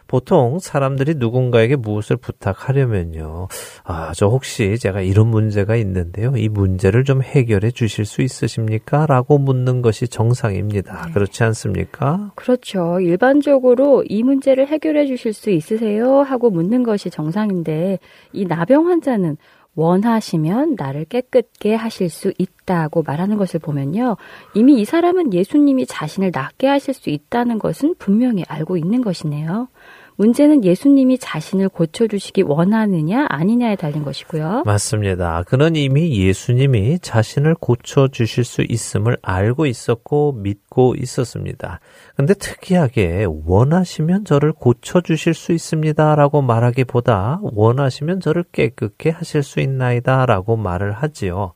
보통 0.06 0.58
사람들이 0.60 1.14
누군가에게 1.16 1.76
무엇을 1.76 2.16
부탁하려면요, 2.16 3.48
아, 3.84 4.12
저 4.14 4.28
혹시 4.28 4.78
제가 4.78 5.00
이런 5.00 5.28
문제가 5.28 5.76
있는데요, 5.76 6.32
이 6.36 6.48
문제를 6.48 7.04
좀 7.04 7.22
해결해 7.22 7.70
주실 7.72 8.04
수 8.04 8.22
있으십니까? 8.22 9.06
라고 9.06 9.38
묻는 9.38 9.82
것이 9.82 10.06
정상입니다. 10.06 11.10
그렇지 11.12 11.42
않습니까? 11.44 12.30
그렇죠. 12.36 13.00
일반적으로 13.00 14.04
이 14.08 14.22
문제를 14.22 14.68
해결해 14.68 15.06
주실 15.06 15.32
수 15.32 15.50
있으세요? 15.50 16.20
하고 16.20 16.50
묻는 16.50 16.82
것이 16.84 17.10
정상인데 17.10 17.98
이 18.32 18.44
나병 18.44 18.88
환자는 18.88 19.36
원하시면 19.76 20.74
나를 20.76 21.04
깨끗게 21.04 21.74
하실 21.74 22.08
수 22.08 22.32
있다고 22.38 23.02
말하는 23.02 23.36
것을 23.36 23.60
보면요. 23.60 24.16
이미 24.54 24.80
이 24.80 24.84
사람은 24.84 25.32
예수님이 25.32 25.86
자신을 25.86 26.30
낫게 26.34 26.66
하실 26.66 26.94
수 26.94 27.10
있다는 27.10 27.58
것은 27.58 27.94
분명히 27.98 28.42
알고 28.48 28.76
있는 28.76 29.02
것이네요. 29.02 29.68
문제는 30.16 30.64
예수님이 30.64 31.18
자신을 31.18 31.68
고쳐주시기 31.68 32.42
원하느냐 32.42 33.26
아니냐에 33.28 33.76
달린 33.76 34.02
것이고요. 34.02 34.62
맞습니다. 34.64 35.42
그는 35.46 35.76
이미 35.76 36.18
예수님이 36.18 36.98
자신을 37.00 37.54
고쳐 37.54 38.08
주실 38.08 38.44
수 38.44 38.62
있음을 38.66 39.18
알고 39.22 39.66
있었고 39.66 40.32
믿고 40.32 40.94
있었습니다. 40.96 41.80
근데 42.16 42.34
특이하게 42.34 43.26
원하시면 43.28 44.24
저를 44.24 44.52
고쳐 44.52 45.00
주실 45.02 45.34
수 45.34 45.52
있습니다 45.52 46.14
라고 46.14 46.40
말하기보다 46.40 47.40
원하시면 47.42 48.20
저를 48.20 48.44
깨끗게 48.52 49.10
하실 49.10 49.42
수 49.42 49.60
있나이다 49.60 50.26
라고 50.26 50.56
말을 50.56 50.92
하지요. 50.92 51.52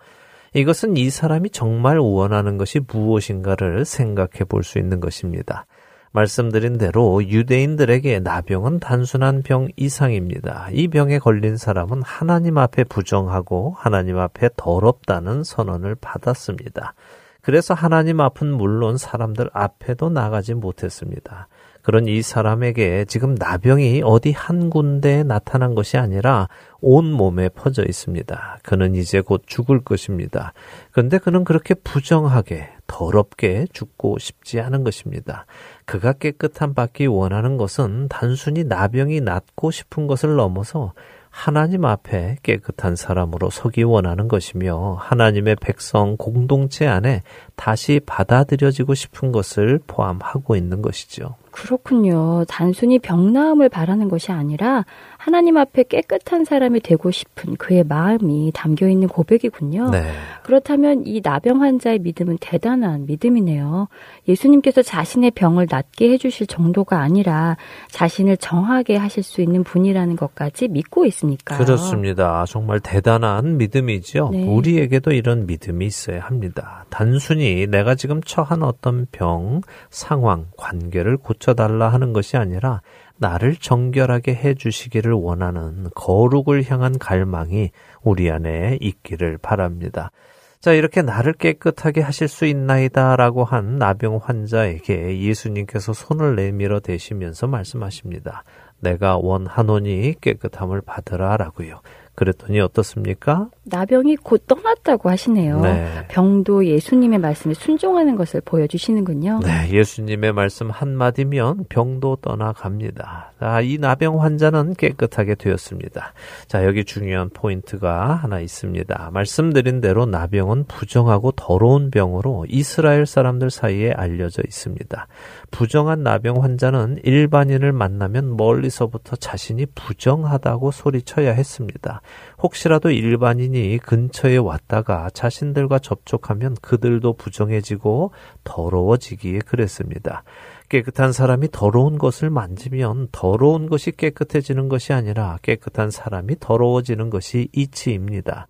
이것은 0.52 0.96
이 0.96 1.10
사람이 1.10 1.50
정말 1.50 1.98
원하는 1.98 2.58
것이 2.58 2.80
무엇인가를 2.86 3.84
생각해 3.84 4.44
볼 4.48 4.64
수 4.64 4.78
있는 4.78 5.00
것입니다. 5.00 5.64
말씀드린 6.12 6.76
대로 6.76 7.22
유대인들에게 7.22 8.20
나병은 8.20 8.80
단순한 8.80 9.42
병 9.42 9.68
이상입니다. 9.76 10.68
이 10.72 10.88
병에 10.88 11.18
걸린 11.18 11.56
사람은 11.56 12.02
하나님 12.02 12.58
앞에 12.58 12.84
부정하고 12.84 13.74
하나님 13.78 14.18
앞에 14.18 14.50
더럽다는 14.56 15.44
선언을 15.44 15.94
받았습니다. 15.94 16.94
그래서 17.42 17.74
하나님 17.74 18.20
앞은 18.20 18.52
물론 18.52 18.98
사람들 18.98 19.50
앞에도 19.52 20.10
나가지 20.10 20.54
못했습니다. 20.54 21.48
그런 21.82 22.06
이 22.06 22.20
사람에게 22.20 23.06
지금 23.06 23.34
나병이 23.34 24.02
어디 24.04 24.32
한 24.32 24.68
군데에 24.68 25.22
나타난 25.22 25.74
것이 25.74 25.96
아니라 25.96 26.48
온 26.80 27.10
몸에 27.10 27.48
퍼져 27.48 27.84
있습니다. 27.84 28.58
그는 28.62 28.94
이제 28.94 29.22
곧 29.22 29.44
죽을 29.46 29.80
것입니다. 29.80 30.52
그런데 30.90 31.16
그는 31.16 31.44
그렇게 31.44 31.74
부정하게 31.74 32.68
더럽게 32.86 33.66
죽고 33.72 34.18
싶지 34.18 34.60
않은 34.60 34.84
것입니다. 34.84 35.46
그가 35.90 36.12
깨끗한 36.12 36.72
받기 36.72 37.06
원하는 37.06 37.56
것은 37.56 38.06
단순히 38.08 38.62
나병이 38.62 39.22
낫고 39.22 39.72
싶은 39.72 40.06
것을 40.06 40.36
넘어서 40.36 40.92
하나님 41.30 41.84
앞에 41.84 42.36
깨끗한 42.44 42.94
사람으로 42.94 43.50
서기 43.50 43.82
원하는 43.82 44.28
것이며 44.28 44.98
하나님의 45.00 45.56
백성 45.60 46.16
공동체 46.16 46.86
안에 46.86 47.22
다시 47.56 48.00
받아들여지고 48.06 48.94
싶은 48.94 49.32
것을 49.32 49.80
포함하고 49.88 50.54
있는 50.54 50.80
것이죠. 50.80 51.34
그렇군요. 51.50 52.44
단순히 52.46 53.00
병나음을 53.00 53.68
바라는 53.68 54.08
것이 54.08 54.30
아니라 54.30 54.84
하나님 55.20 55.58
앞에 55.58 55.82
깨끗한 55.82 56.46
사람이 56.46 56.80
되고 56.80 57.10
싶은 57.10 57.56
그의 57.56 57.84
마음이 57.84 58.52
담겨 58.54 58.88
있는 58.88 59.06
고백이군요. 59.06 59.90
네. 59.90 60.02
그렇다면 60.44 61.02
이 61.04 61.20
나병 61.22 61.60
환자의 61.60 61.98
믿음은 61.98 62.38
대단한 62.40 63.04
믿음이네요. 63.04 63.88
예수님께서 64.26 64.80
자신의 64.80 65.32
병을 65.32 65.66
낫게 65.70 66.08
해주실 66.12 66.46
정도가 66.46 67.00
아니라 67.00 67.58
자신을 67.90 68.38
정하게 68.38 68.96
하실 68.96 69.22
수 69.22 69.42
있는 69.42 69.62
분이라는 69.62 70.16
것까지 70.16 70.68
믿고 70.68 71.04
있으니까요. 71.04 71.58
그렇습니다. 71.58 72.46
정말 72.48 72.80
대단한 72.80 73.58
믿음이죠. 73.58 74.30
네. 74.32 74.46
우리에게도 74.46 75.12
이런 75.12 75.44
믿음이 75.44 75.84
있어야 75.84 76.20
합니다. 76.22 76.86
단순히 76.88 77.66
내가 77.66 77.94
지금 77.94 78.22
처한 78.22 78.62
어떤 78.62 79.06
병, 79.12 79.60
상황, 79.90 80.46
관계를 80.56 81.18
고쳐달라 81.18 81.90
하는 81.90 82.14
것이 82.14 82.38
아니라 82.38 82.80
나를 83.20 83.54
정결하게 83.54 84.34
해 84.34 84.54
주시기를 84.54 85.12
원하는 85.12 85.88
거룩을 85.94 86.64
향한 86.70 86.98
갈망이 86.98 87.70
우리 88.02 88.30
안에 88.30 88.78
있기를 88.80 89.36
바랍니다. 89.38 90.10
자, 90.58 90.72
이렇게 90.72 91.02
나를 91.02 91.34
깨끗하게 91.34 92.00
하실 92.00 92.28
수 92.28 92.46
있나이다 92.46 93.16
라고 93.16 93.44
한 93.44 93.78
나병 93.78 94.20
환자에게 94.22 95.20
예수님께서 95.20 95.92
손을 95.92 96.34
내밀어 96.34 96.80
대시면서 96.80 97.46
말씀하십니다. 97.46 98.44
내가 98.80 99.18
원하노니 99.18 100.16
깨끗함을 100.20 100.80
받으라 100.80 101.36
라고요. 101.36 101.80
그랬더니 102.20 102.60
어떻습니까? 102.60 103.48
나병이 103.64 104.16
곧 104.16 104.46
떠났다고 104.46 105.08
하시네요. 105.08 105.62
네. 105.62 106.06
병도 106.08 106.66
예수님의 106.66 107.18
말씀에 107.18 107.54
순종하는 107.54 108.14
것을 108.14 108.42
보여주시는군요. 108.42 109.40
네, 109.42 109.70
예수님의 109.70 110.34
말씀 110.34 110.68
한마디면 110.68 111.64
병도 111.70 112.16
떠나갑니다. 112.16 113.32
자, 113.40 113.60
이 113.62 113.78
나병 113.78 114.20
환자는 114.20 114.74
깨끗하게 114.74 115.36
되었습니다. 115.36 116.12
자, 116.46 116.66
여기 116.66 116.84
중요한 116.84 117.30
포인트가 117.30 118.16
하나 118.16 118.40
있습니다. 118.40 119.08
말씀드린 119.14 119.80
대로 119.80 120.04
나병은 120.04 120.64
부정하고 120.64 121.32
더러운 121.32 121.90
병으로 121.90 122.44
이스라엘 122.50 123.06
사람들 123.06 123.48
사이에 123.48 123.92
알려져 123.92 124.42
있습니다. 124.46 125.06
부정한 125.50 126.02
나병 126.02 126.42
환자는 126.42 127.00
일반인을 127.04 127.72
만나면 127.72 128.36
멀리서부터 128.36 129.16
자신이 129.16 129.66
부정하다고 129.74 130.70
소리쳐야 130.70 131.32
했습니다. 131.32 132.02
혹시라도 132.42 132.90
일반인이 132.90 133.78
근처에 133.78 134.36
왔다가 134.36 135.10
자신들과 135.10 135.78
접촉하면 135.80 136.56
그들도 136.62 137.14
부정해지고 137.14 138.12
더러워지기에 138.44 139.40
그랬습니다. 139.40 140.22
깨끗한 140.68 141.12
사람이 141.12 141.48
더러운 141.50 141.98
것을 141.98 142.30
만지면 142.30 143.08
더러운 143.10 143.68
것이 143.68 143.90
깨끗해지는 143.90 144.68
것이 144.68 144.92
아니라 144.92 145.38
깨끗한 145.42 145.90
사람이 145.90 146.36
더러워지는 146.38 147.10
것이 147.10 147.48
이치입니다. 147.52 148.46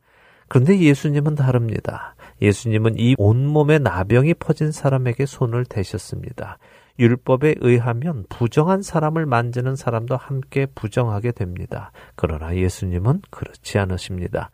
그런데 0.48 0.78
예수님은 0.78 1.36
다릅니다. 1.36 2.14
예수님은 2.42 2.98
이 2.98 3.14
온몸에 3.18 3.78
나병이 3.78 4.34
퍼진 4.34 4.72
사람에게 4.72 5.24
손을 5.24 5.64
대셨습니다. 5.64 6.58
율법에 6.98 7.56
의하면 7.60 8.24
부정한 8.28 8.82
사람을 8.82 9.26
만지는 9.26 9.76
사람도 9.76 10.16
함께 10.16 10.66
부정하게 10.66 11.32
됩니다. 11.32 11.92
그러나 12.14 12.54
예수님은 12.56 13.22
그렇지 13.30 13.78
않으십니다. 13.78 14.50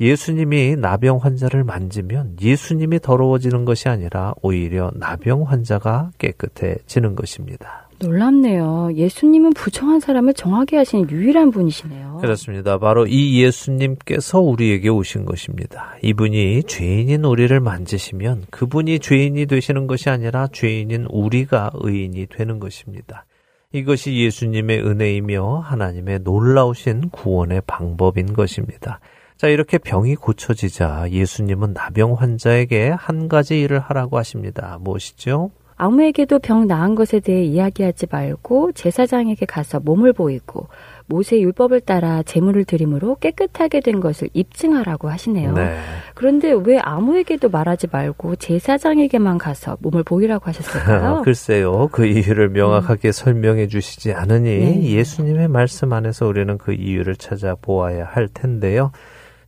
예수님이 0.00 0.76
나병 0.76 1.18
환자를 1.18 1.64
만지면 1.64 2.36
예수님이 2.40 3.00
더러워지는 3.00 3.64
것이 3.64 3.88
아니라 3.88 4.32
오히려 4.42 4.92
나병 4.94 5.42
환자가 5.42 6.12
깨끗해지는 6.18 7.16
것입니다. 7.16 7.87
놀랍네요. 8.00 8.90
예수님은 8.94 9.54
부정한 9.54 10.00
사람을 10.00 10.34
정하게 10.34 10.76
하시는 10.76 11.10
유일한 11.10 11.50
분이시네요. 11.50 12.18
그렇습니다. 12.20 12.78
바로 12.78 13.06
이 13.06 13.42
예수님께서 13.42 14.40
우리에게 14.40 14.88
오신 14.88 15.24
것입니다. 15.24 15.96
이분이 16.02 16.62
죄인인 16.64 17.24
우리를 17.24 17.58
만지시면 17.58 18.44
그분이 18.50 19.00
죄인이 19.00 19.46
되시는 19.46 19.86
것이 19.86 20.10
아니라 20.10 20.48
죄인인 20.52 21.06
우리가 21.10 21.70
의인이 21.74 22.26
되는 22.26 22.60
것입니다. 22.60 23.26
이것이 23.72 24.16
예수님의 24.16 24.80
은혜이며 24.86 25.58
하나님의 25.58 26.20
놀라우신 26.20 27.10
구원의 27.10 27.62
방법인 27.66 28.32
것입니다. 28.32 29.00
자, 29.36 29.48
이렇게 29.48 29.78
병이 29.78 30.16
고쳐지자 30.16 31.10
예수님은 31.10 31.74
나병 31.74 32.14
환자에게 32.14 32.88
한 32.88 33.28
가지 33.28 33.60
일을 33.60 33.78
하라고 33.78 34.18
하십니다. 34.18 34.78
무엇이죠? 34.80 35.50
아무에게도 35.78 36.40
병 36.40 36.66
나은 36.66 36.96
것에 36.96 37.20
대해 37.20 37.44
이야기하지 37.44 38.08
말고 38.10 38.72
제사장에게 38.72 39.46
가서 39.46 39.78
몸을 39.78 40.12
보이고 40.12 40.66
모세 41.06 41.40
율법을 41.40 41.80
따라 41.80 42.22
제물을 42.22 42.64
드림으로 42.64 43.16
깨끗하게 43.16 43.80
된 43.80 44.00
것을 44.00 44.28
입증하라고 44.34 45.08
하시네요. 45.08 45.52
네. 45.54 45.78
그런데 46.14 46.52
왜 46.52 46.78
아무에게도 46.78 47.48
말하지 47.48 47.86
말고 47.90 48.36
제사장에게만 48.36 49.38
가서 49.38 49.78
몸을 49.80 50.02
보이라고 50.02 50.44
하셨을까요? 50.46 51.22
글쎄요. 51.24 51.88
그 51.92 52.04
이유를 52.04 52.50
명확하게 52.50 53.12
설명해 53.12 53.68
주시지 53.68 54.12
않으니 54.12 54.58
네. 54.58 54.82
예수님의 54.90 55.48
말씀 55.48 55.92
안에서 55.92 56.26
우리는 56.26 56.58
그 56.58 56.74
이유를 56.74 57.16
찾아보아야 57.16 58.04
할 58.04 58.28
텐데요. 58.28 58.90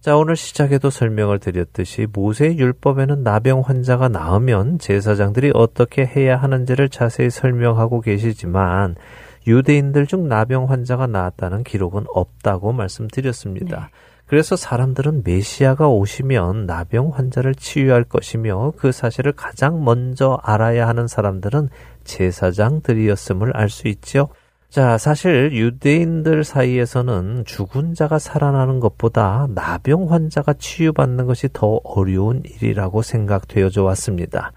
자, 0.01 0.17
오늘 0.17 0.35
시작에도 0.35 0.89
설명을 0.89 1.41
드렸듯이 1.41 2.07
모세의 2.11 2.59
율법에는 2.59 3.23
나병 3.23 3.61
환자가 3.61 4.09
나으면 4.09 4.79
제사장들이 4.79 5.51
어떻게 5.53 6.07
해야 6.07 6.39
하는지를 6.39 6.89
자세히 6.89 7.29
설명하고 7.29 8.01
계시지만 8.01 8.97
유대인들 9.47 10.07
중 10.07 10.27
나병 10.27 10.71
환자가 10.71 11.07
나았다는 11.07 11.65
기록은 11.65 12.05
없다고 12.15 12.73
말씀드렸습니다. 12.73 13.91
그래서 14.25 14.57
사람들은 14.57 15.21
메시아가 15.23 15.89
오시면 15.89 16.65
나병 16.65 17.11
환자를 17.11 17.55
치유할 17.55 18.05
것이며 18.05 18.73
그 18.79 18.93
사실을 18.93 19.33
가장 19.33 19.85
먼저 19.85 20.41
알아야 20.43 20.89
하는 20.89 21.09
사람들은 21.09 21.69
제사장들이었음을 22.05 23.55
알 23.55 23.69
수 23.69 23.87
있죠. 23.89 24.31
자, 24.71 24.99
사실 24.99 25.51
유대인들 25.53 26.45
사이에서는 26.45 27.45
죽은 27.45 27.95
자가 27.95 28.21
살아나는 28.21 28.79
것보다 28.79 29.49
나병 29.53 30.13
환자가 30.13 30.53
치유받는 30.53 31.27
것이 31.27 31.49
더 31.53 31.81
어려운 31.83 32.45
일이라고 32.45 33.03
생각되어져 33.03 33.83
왔습니다. 33.83 34.53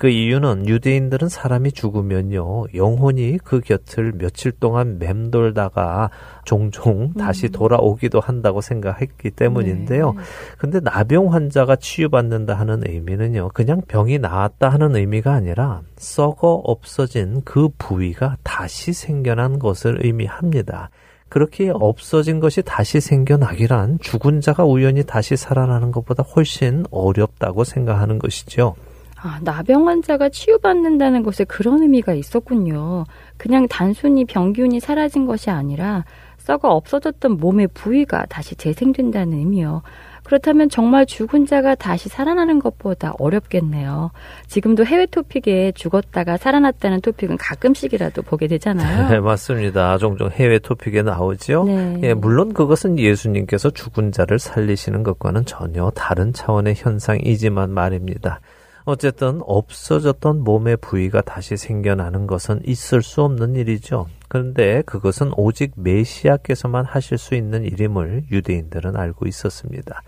그 0.00 0.08
이유는 0.08 0.66
유대인들은 0.66 1.28
사람이 1.28 1.72
죽으면요, 1.72 2.68
영혼이 2.74 3.36
그 3.44 3.60
곁을 3.60 4.12
며칠 4.12 4.50
동안 4.50 4.98
맴돌다가 4.98 6.08
종종 6.46 7.12
다시 7.12 7.50
돌아오기도 7.50 8.18
한다고 8.18 8.62
생각했기 8.62 9.30
때문인데요. 9.32 10.14
근데 10.56 10.80
나병 10.80 11.34
환자가 11.34 11.76
치유받는다 11.76 12.54
하는 12.54 12.82
의미는요, 12.86 13.50
그냥 13.52 13.82
병이 13.86 14.20
나았다 14.20 14.70
하는 14.70 14.96
의미가 14.96 15.34
아니라 15.34 15.82
썩어 15.98 16.62
없어진 16.64 17.42
그 17.44 17.68
부위가 17.76 18.38
다시 18.42 18.94
생겨난 18.94 19.58
것을 19.58 19.98
의미합니다. 20.02 20.88
그렇게 21.28 21.70
없어진 21.74 22.40
것이 22.40 22.62
다시 22.62 23.02
생겨나기란 23.02 23.98
죽은 24.00 24.40
자가 24.40 24.64
우연히 24.64 25.04
다시 25.04 25.36
살아나는 25.36 25.92
것보다 25.92 26.22
훨씬 26.22 26.86
어렵다고 26.90 27.64
생각하는 27.64 28.18
것이죠. 28.18 28.76
아, 29.22 29.38
나병 29.42 29.88
환자가 29.88 30.30
치유받는다는 30.30 31.22
것에 31.22 31.44
그런 31.44 31.82
의미가 31.82 32.14
있었군요. 32.14 33.04
그냥 33.36 33.68
단순히 33.68 34.24
병균이 34.24 34.80
사라진 34.80 35.26
것이 35.26 35.50
아니라 35.50 36.04
썩어 36.38 36.70
없어졌던 36.70 37.36
몸의 37.36 37.68
부위가 37.74 38.24
다시 38.26 38.54
재생된다는 38.54 39.38
의미요. 39.38 39.82
그렇다면 40.24 40.68
정말 40.68 41.06
죽은 41.06 41.46
자가 41.46 41.74
다시 41.74 42.08
살아나는 42.08 42.60
것보다 42.60 43.12
어렵겠네요. 43.18 44.10
지금도 44.46 44.86
해외 44.86 45.06
토픽에 45.06 45.72
죽었다가 45.74 46.36
살아났다는 46.36 47.00
토픽은 47.00 47.36
가끔씩이라도 47.36 48.22
보게 48.22 48.46
네, 48.46 48.56
되잖아요. 48.56 49.22
맞습니다. 49.22 49.98
종종 49.98 50.30
해외 50.30 50.58
토픽에 50.58 51.02
나오죠. 51.02 51.64
네. 51.64 52.00
예, 52.04 52.14
물론 52.14 52.54
그것은 52.54 52.98
예수님께서 52.98 53.70
죽은 53.70 54.12
자를 54.12 54.38
살리시는 54.38 55.02
것과는 55.02 55.46
전혀 55.46 55.90
다른 55.94 56.32
차원의 56.32 56.74
현상이지만 56.76 57.70
말입니다. 57.70 58.40
어쨌든 58.90 59.40
없어졌던 59.44 60.42
몸의 60.42 60.76
부위가 60.78 61.20
다시 61.20 61.56
생겨나는 61.56 62.26
것은 62.26 62.60
있을 62.66 63.02
수 63.02 63.22
없는 63.22 63.54
일이죠. 63.54 64.06
그런데 64.28 64.82
그것은 64.82 65.32
오직 65.36 65.72
메시아께서만 65.76 66.84
하실 66.84 67.18
수 67.18 67.34
있는 67.34 67.64
일임을 67.64 68.24
유대인들은 68.30 68.96
알고 68.96 69.26
있었습니다. 69.26 70.02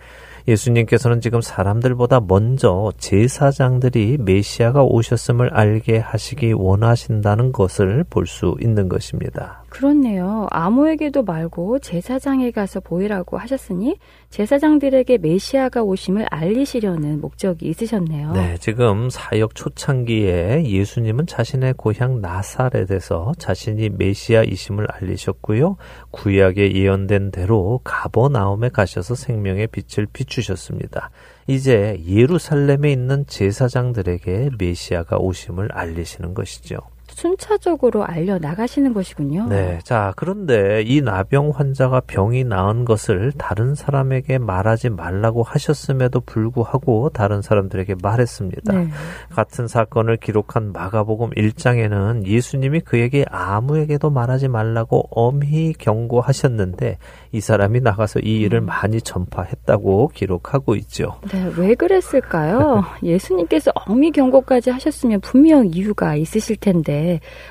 예수님께서는 0.46 1.20
지금 1.20 1.40
사람들보다 1.40 2.20
먼저 2.26 2.92
제사장들이 2.98 4.18
메시아가 4.20 4.82
오셨음을 4.82 5.54
알게 5.54 5.98
하시기 5.98 6.52
원하신다는 6.52 7.52
것을 7.52 8.04
볼 8.10 8.26
수 8.26 8.56
있는 8.60 8.88
것입니다. 8.88 9.62
그렇네요. 9.68 10.46
아무에게도 10.50 11.22
말고 11.24 11.78
제사장에 11.80 12.50
가서 12.50 12.80
보이라고 12.80 13.38
하셨으니 13.38 13.96
제사장들에게 14.32 15.18
메시아가 15.18 15.82
오심을 15.82 16.26
알리시려는 16.30 17.20
목적이 17.20 17.68
있으셨네요. 17.68 18.32
네, 18.32 18.56
지금 18.58 19.10
사역 19.10 19.54
초창기에 19.54 20.64
예수님은 20.64 21.26
자신의 21.26 21.74
고향 21.74 22.22
나사렛에서 22.22 23.34
자신이 23.38 23.90
메시아이심을 23.90 24.86
알리셨고요. 24.90 25.76
구약에 26.10 26.74
예언된 26.74 27.30
대로 27.30 27.82
가버나움에 27.84 28.70
가셔서 28.70 29.14
생명의 29.14 29.66
빛을 29.66 30.06
비추셨습니다. 30.10 31.10
이제 31.46 32.00
예루살렘에 32.08 32.90
있는 32.90 33.26
제사장들에게 33.26 34.52
메시아가 34.58 35.18
오심을 35.18 35.68
알리시는 35.72 36.32
것이죠. 36.32 36.78
순차적으로 37.12 38.04
알려 38.04 38.38
나가시는 38.38 38.92
것이군요. 38.92 39.46
네. 39.48 39.78
자, 39.84 40.12
그런데 40.16 40.82
이 40.82 41.00
나병 41.00 41.50
환자가 41.54 42.00
병이 42.00 42.44
나은 42.44 42.84
것을 42.84 43.32
다른 43.38 43.74
사람에게 43.74 44.38
말하지 44.38 44.90
말라고 44.90 45.42
하셨음에도 45.42 46.20
불구하고 46.20 47.10
다른 47.10 47.42
사람들에게 47.42 47.96
말했습니다. 48.02 48.72
네. 48.72 48.88
같은 49.30 49.68
사건을 49.68 50.16
기록한 50.16 50.72
마가복음 50.72 51.30
1장에는 51.30 52.24
예수님이 52.26 52.80
그에게 52.80 53.24
아무에게도 53.28 54.10
말하지 54.10 54.48
말라고 54.48 55.08
엄히 55.10 55.72
경고하셨는데 55.72 56.98
이 57.32 57.40
사람이 57.40 57.80
나가서 57.80 58.20
이 58.20 58.40
일을 58.40 58.60
많이 58.60 59.00
전파했다고 59.00 60.08
기록하고 60.14 60.74
있죠. 60.76 61.16
네, 61.30 61.50
왜 61.56 61.74
그랬을까요? 61.74 62.84
예수님께서 63.02 63.72
어미 63.74 64.10
경고까지 64.12 64.70
하셨으면 64.70 65.20
분명 65.20 65.66
이유가 65.66 66.14
있으실 66.14 66.56
텐데 66.56 67.01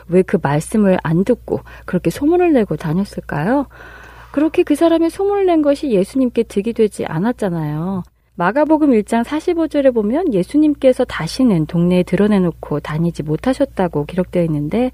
왜 0.07 0.21
그 0.23 0.37
말씀을 0.41 0.97
안 1.03 1.23
듣고 1.23 1.59
그렇게 1.85 2.09
소문을 2.09 2.53
내고 2.53 2.75
다녔을까요? 2.75 3.67
그렇게 4.31 4.63
그 4.63 4.75
사람이 4.75 5.09
소문을 5.09 5.45
낸 5.45 5.61
것이 5.61 5.91
예수님께 5.91 6.43
득이 6.43 6.73
되지 6.73 7.05
않았잖아요. 7.05 8.03
마가복음 8.35 8.91
1장 8.91 9.23
45절에 9.23 9.93
보면 9.93 10.33
예수님께서 10.33 11.03
다시는 11.03 11.65
동네에 11.65 12.03
드러내놓고 12.03 12.79
다니지 12.79 13.23
못하셨다고 13.23 14.05
기록되어 14.05 14.43
있는데 14.45 14.91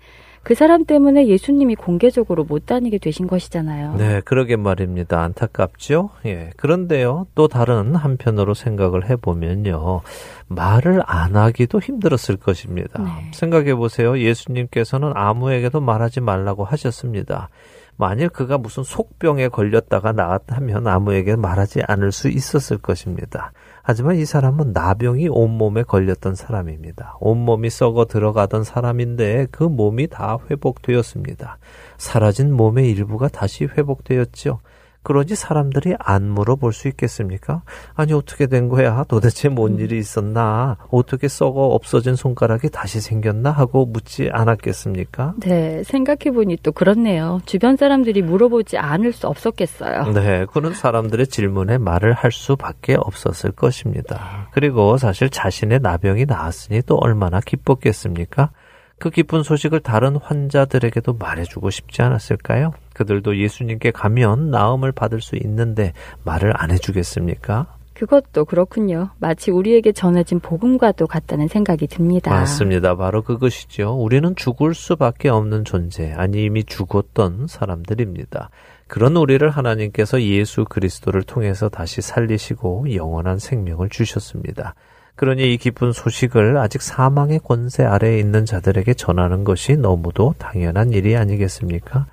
그 0.48 0.56
사람 0.56 0.86
때문에 0.86 1.28
예수님이 1.28 1.76
공개적으로 1.76 2.46
못 2.46 2.68
다니게 2.68 3.00
되신 3.00 3.28
것이잖아요. 3.28 3.96
네, 3.96 4.22
그러게 4.24 4.56
말입니다. 4.56 5.22
안타깝죠? 5.22 6.12
예. 6.26 6.52
그런데요, 6.56 7.28
또 7.36 7.50
다른 7.50 7.96
한편으로 7.96 8.54
생각을 8.54 9.10
해보면요. 9.10 10.04
말을 10.48 11.04
안 11.06 11.36
하기도 11.36 11.82
힘들었을 11.82 12.38
것입니다. 12.38 13.04
네. 13.04 13.10
생각해 13.34 13.76
보세요. 13.76 14.18
예수님께서는 14.18 15.12
아무에게도 15.16 15.82
말하지 15.82 16.22
말라고 16.22 16.64
하셨습니다. 16.64 17.50
만일 17.98 18.30
그가 18.30 18.58
무슨 18.58 18.84
속병에 18.84 19.50
걸렸다가 19.50 20.14
나왔다면 20.14 20.88
아무에게 20.88 21.36
말하지 21.36 21.82
않을 21.86 22.14
수 22.14 22.30
있었을 22.30 22.78
것입니다. 22.78 23.52
하지만 23.90 24.18
이 24.18 24.26
사람은 24.26 24.74
나병이 24.74 25.30
온몸에 25.30 25.84
걸렸던 25.84 26.36
사람입니다. 26.36 27.16
온몸이 27.22 27.70
썩어 27.70 28.04
들어가던 28.04 28.66
사람인데 28.66 29.48
그 29.50 29.64
몸이 29.64 30.08
다 30.08 30.40
회복되었습니다. 30.52 31.58
사라진 31.98 32.52
몸의 32.52 32.92
일부가 32.92 33.30
다시 33.30 33.64
회복되었죠. 33.64 34.60
그러지 35.08 35.36
사람들이 35.36 35.96
안 36.00 36.30
물어볼 36.30 36.74
수 36.74 36.90
있겠습니까? 36.90 37.62
아니 37.96 38.12
어떻게 38.12 38.46
된 38.46 38.68
거야? 38.68 39.06
도대체 39.08 39.48
뭔 39.48 39.80
일이 39.80 39.98
있었나? 40.00 40.76
어떻게 40.92 41.30
썩어 41.30 41.68
없어진 41.68 42.18
손가락이 42.18 42.70
다시 42.70 43.00
생겼나? 43.00 43.52
하고 43.52 43.86
묻지 43.86 44.30
않았겠습니까? 44.30 45.36
네, 45.40 45.82
생각해 45.86 46.32
보니 46.36 46.58
또 46.62 46.74
그렇네요. 46.74 47.40
주변 47.46 47.78
사람들이 47.78 48.22
물어보지 48.22 48.78
않을 48.78 49.14
수 49.14 49.28
없었겠어요. 49.28 50.12
네, 50.12 50.46
그런 50.52 50.74
사람들의 50.74 51.28
질문에 51.28 51.78
말을 51.78 52.12
할 52.12 52.34
수밖에 52.34 52.96
없었을 52.96 53.54
것입니다. 53.54 54.50
그리고 54.52 54.98
사실 54.98 55.30
자신의 55.30 55.80
나병이 55.80 56.26
나았으니 56.26 56.82
또 56.86 56.98
얼마나 56.98 57.40
기뻤겠습니까? 57.40 58.50
그 59.00 59.10
기쁜 59.10 59.44
소식을 59.44 59.80
다른 59.80 60.18
환자들에게도 60.18 61.14
말해주고 61.14 61.70
싶지 61.70 62.02
않았을까요? 62.02 62.74
그들도 62.98 63.38
예수님께 63.38 63.92
가면 63.92 64.50
나음을 64.50 64.92
받을 64.92 65.22
수 65.22 65.36
있는데 65.36 65.94
말을 66.24 66.52
안 66.56 66.72
해주겠습니까? 66.72 67.68
그것도 67.94 68.46
그렇군요. 68.46 69.10
마치 69.20 69.52
우리에게 69.52 69.92
전해진 69.92 70.40
복음과도 70.40 71.08
같다는 71.08 71.48
생각이 71.48 71.88
듭니다. 71.88 72.32
맞습니다. 72.32 72.96
바로 72.96 73.22
그것이죠. 73.22 73.94
우리는 73.94 74.36
죽을 74.36 74.74
수밖에 74.74 75.30
없는 75.30 75.64
존재, 75.64 76.12
아니 76.14 76.44
이미 76.44 76.64
죽었던 76.64 77.48
사람들입니다. 77.48 78.50
그런 78.88 79.16
우리를 79.16 79.48
하나님께서 79.48 80.22
예수 80.22 80.66
그리스도를 80.66 81.24
통해서 81.24 81.70
다시 81.70 82.02
살리시고 82.02 82.96
영원한 82.96 83.38
생명을 83.38 83.90
주셨습니다. 83.90 84.74
그러니 85.16 85.54
이 85.54 85.58
기쁜 85.58 85.92
소식을 85.92 86.58
아직 86.58 86.82
사망의 86.82 87.40
권세 87.44 87.84
아래에 87.84 88.20
있는 88.20 88.46
자들에게 88.46 88.94
전하는 88.94 89.44
것이 89.44 89.76
너무도 89.76 90.36
당연한 90.38 90.94
일이 90.94 91.16
아니겠습니까? 91.16 92.06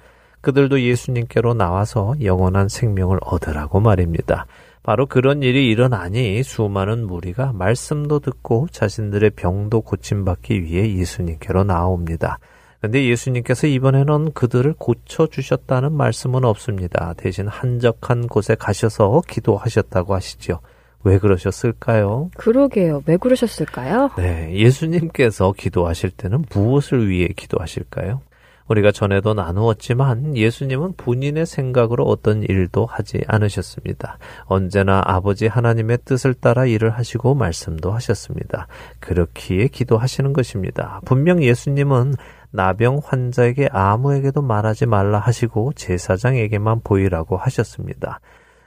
그들도 0.44 0.82
예수님께로 0.82 1.54
나와서 1.54 2.14
영원한 2.22 2.68
생명을 2.68 3.18
얻으라고 3.22 3.80
말입니다. 3.80 4.46
바로 4.84 5.06
그런 5.06 5.42
일이 5.42 5.70
일어나니 5.70 6.42
수많은 6.42 7.06
무리가 7.06 7.52
말씀도 7.54 8.20
듣고 8.20 8.68
자신들의 8.70 9.30
병도 9.30 9.80
고침받기 9.80 10.62
위해 10.62 10.96
예수님께로 10.98 11.64
나옵니다. 11.64 12.38
근데 12.82 13.06
예수님께서 13.06 13.66
이번에는 13.66 14.32
그들을 14.34 14.74
고쳐주셨다는 14.76 15.92
말씀은 15.92 16.44
없습니다. 16.44 17.14
대신 17.16 17.48
한적한 17.48 18.28
곳에 18.28 18.54
가셔서 18.54 19.22
기도하셨다고 19.26 20.14
하시죠. 20.14 20.60
왜 21.02 21.18
그러셨을까요? 21.18 22.30
그러게요. 22.36 23.02
왜 23.06 23.16
그러셨을까요? 23.16 24.10
네, 24.18 24.52
예수님께서 24.54 25.52
기도하실 25.56 26.10
때는 26.10 26.44
무엇을 26.52 27.08
위해 27.08 27.28
기도하실까요? 27.34 28.20
우리가 28.68 28.92
전에도 28.92 29.34
나누었지만 29.34 30.36
예수님은 30.36 30.94
본인의 30.96 31.46
생각으로 31.46 32.04
어떤 32.04 32.42
일도 32.42 32.86
하지 32.86 33.22
않으셨습니다. 33.26 34.18
언제나 34.44 35.02
아버지 35.04 35.46
하나님의 35.46 35.98
뜻을 36.04 36.34
따라 36.34 36.64
일을 36.64 36.90
하시고 36.90 37.34
말씀도 37.34 37.92
하셨습니다. 37.92 38.66
그렇기에 39.00 39.68
기도하시는 39.68 40.32
것입니다. 40.32 41.00
분명 41.04 41.42
예수님은 41.42 42.14
나병 42.50 43.00
환자에게 43.04 43.68
아무에게도 43.72 44.40
말하지 44.40 44.86
말라 44.86 45.18
하시고 45.18 45.72
제사장에게만 45.74 46.80
보이라고 46.84 47.36
하셨습니다. 47.36 48.20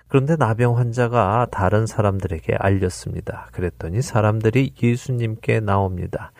그런데 0.10 0.36
나병 0.36 0.78
환자가 0.78 1.48
다른 1.52 1.86
사람들에게 1.86 2.56
알렸습니다. 2.58 3.48
그랬더니 3.52 4.02
사람들이 4.02 4.74
예수님께 4.82 5.60
나옵니다. 5.60 6.32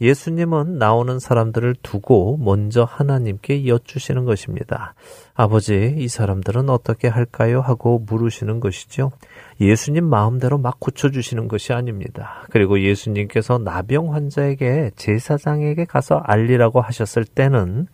예수님은 0.00 0.78
나오는 0.78 1.18
사람들을 1.18 1.76
두고 1.82 2.36
먼저 2.38 2.84
하나님께 2.84 3.66
여쭈시는 3.66 4.24
것입니다. 4.24 4.94
아버지, 5.34 5.94
이 5.96 6.08
사람들은 6.08 6.68
어떻게 6.68 7.08
할까요? 7.08 7.60
하고 7.60 8.02
물으시는 8.06 8.60
것이죠. 8.60 9.12
예수님 9.60 10.04
마음대로 10.04 10.58
막 10.58 10.78
고쳐주시는 10.80 11.48
것이 11.48 11.72
아닙니다. 11.72 12.46
그리고 12.50 12.80
예수님께서 12.80 13.58
나병 13.58 14.14
환자에게 14.14 14.90
제사장에게 14.96 15.86
가서 15.86 16.16
알리라고 16.16 16.80
하셨을 16.80 17.24
때는 17.24 17.86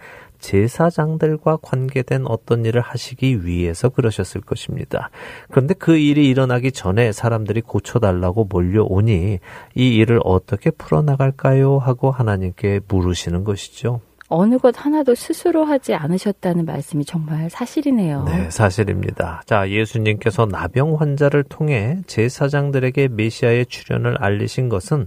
제사장들과 0.42 1.58
관계된 1.62 2.26
어떤 2.26 2.66
일을 2.66 2.82
하시기 2.82 3.46
위해서 3.46 3.88
그러셨을 3.88 4.42
것입니다. 4.42 5.08
그런데 5.50 5.72
그 5.72 5.96
일이 5.96 6.28
일어나기 6.28 6.72
전에 6.72 7.12
사람들이 7.12 7.62
고쳐달라고 7.62 8.44
몰려오니 8.50 9.38
이 9.74 9.88
일을 9.96 10.20
어떻게 10.24 10.70
풀어나갈까요? 10.70 11.78
하고 11.78 12.10
하나님께 12.10 12.80
물으시는 12.88 13.44
것이죠. 13.44 14.00
어느 14.34 14.56
것 14.56 14.74
하나도 14.82 15.14
스스로 15.14 15.64
하지 15.64 15.92
않으셨다는 15.92 16.64
말씀이 16.64 17.04
정말 17.04 17.50
사실이네요. 17.50 18.24
네, 18.24 18.50
사실입니다. 18.50 19.42
자, 19.44 19.68
예수님께서 19.68 20.46
나병 20.46 20.94
환자를 20.94 21.44
통해 21.44 21.98
제사장들에게 22.06 23.08
메시아의 23.08 23.66
출현을 23.66 24.16
알리신 24.22 24.70
것은 24.70 25.06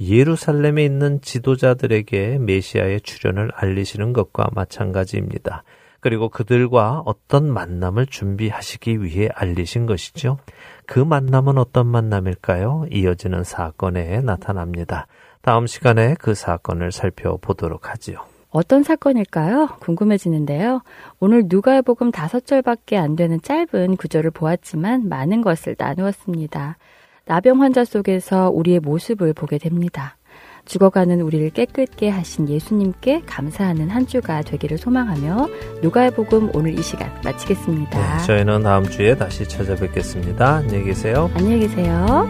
예루살렘에 0.00 0.84
있는 0.84 1.20
지도자들에게 1.20 2.38
메시아의 2.38 3.00
출현을 3.00 3.50
알리시는 3.54 4.12
것과 4.12 4.48
마찬가지입니다. 4.52 5.62
그리고 6.00 6.28
그들과 6.28 7.02
어떤 7.04 7.52
만남을 7.52 8.06
준비하시기 8.06 9.02
위해 9.02 9.28
알리신 9.34 9.86
것이죠. 9.86 10.38
그 10.86 11.00
만남은 11.00 11.58
어떤 11.58 11.86
만남일까요? 11.86 12.86
이어지는 12.92 13.42
사건에 13.42 14.20
나타납니다. 14.20 15.06
다음 15.40 15.66
시간에 15.66 16.14
그 16.18 16.34
사건을 16.34 16.92
살펴보도록 16.92 17.90
하지요. 17.90 18.18
어떤 18.50 18.82
사건일까요? 18.82 19.68
궁금해지는데요. 19.80 20.82
오늘 21.18 21.44
누가복음 21.46 22.10
다섯 22.10 22.46
절밖에 22.46 22.96
안 22.96 23.16
되는 23.16 23.40
짧은 23.42 23.96
구절을 23.96 24.30
보았지만 24.30 25.08
많은 25.08 25.42
것을 25.42 25.76
나누었습니다. 25.78 26.78
나병 27.26 27.60
환자 27.60 27.84
속에서 27.84 28.50
우리의 28.50 28.80
모습을 28.80 29.32
보게 29.32 29.58
됩니다. 29.58 30.16
죽어가는 30.64 31.20
우리를 31.20 31.50
깨끗게 31.50 32.08
하신 32.08 32.48
예수님께 32.48 33.22
감사하는 33.26 33.88
한 33.88 34.06
주가 34.06 34.42
되기를 34.42 34.78
소망하며 34.78 35.48
누가복음 35.82 36.50
오늘 36.54 36.76
이 36.78 36.82
시간 36.82 37.12
마치겠습니다. 37.24 38.18
네, 38.18 38.24
저희는 38.24 38.62
다음 38.62 38.84
주에 38.84 39.16
다시 39.16 39.46
찾아뵙겠습니다. 39.48 40.56
안녕히 40.56 40.84
계세요. 40.84 41.30
안녕히 41.34 41.60
계세요. 41.60 42.28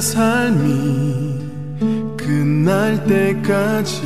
삶이 0.00 1.38
끝날 2.16 3.04
때까지 3.04 4.00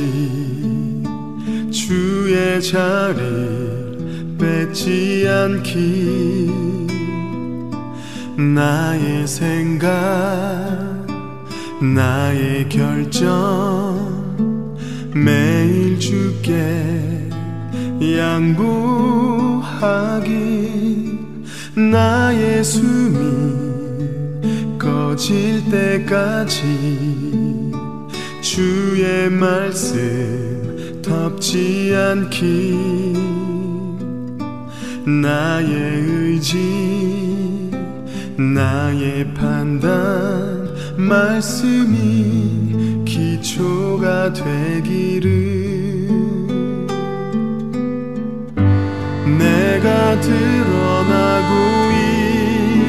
주의 1.71 2.61
자리를 2.61 4.35
뺏지 4.39 5.27
않기 5.27 6.51
나의 8.37 9.27
생각 9.27 9.89
나의 11.81 12.69
결정 12.69 14.23
매일 15.13 15.99
주께 15.99 17.29
양보하기 18.17 19.59
나의 21.75 22.63
숨이 22.63 23.72
꺼질 24.83 25.63
때까지 25.71 26.59
주의 28.41 29.29
말씀 29.29 30.99
덮지 31.01 31.95
않기. 31.95 33.13
나의 35.05 35.71
의지 35.71 37.71
나의 38.37 39.33
판단 39.33 40.75
말씀이 40.97 43.05
기초가 43.05 44.33
되기를. 44.33 45.31
내가 49.37 50.19
드러나고 50.19 51.53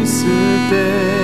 있을 0.03 0.27
때 0.71 1.24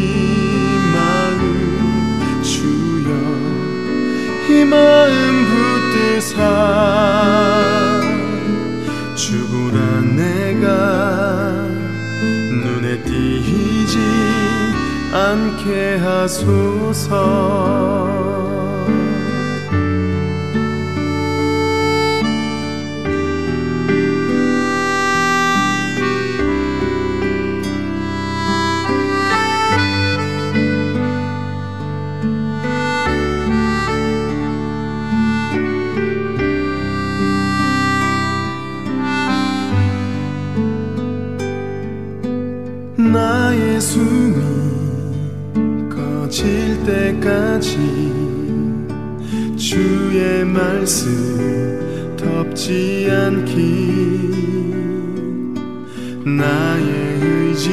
마음 4.71 5.45
붙드사 5.91 6.39
주보다 9.15 9.77
내가 10.15 11.67
눈에 12.63 13.03
띄지 13.03 13.99
않게 15.13 15.97
하소서 15.97 17.11
때까지 47.61 47.77
주의 49.55 50.43
말씀 50.43 52.15
덮지 52.17 53.07
않기. 53.09 54.01
나의 56.25 57.19
의지 57.21 57.69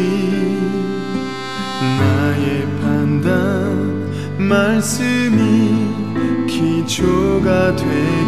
나의 1.80 2.66
판단 2.80 4.08
말씀이 4.38 5.36
기초가 6.46 7.76
되기 7.76 8.27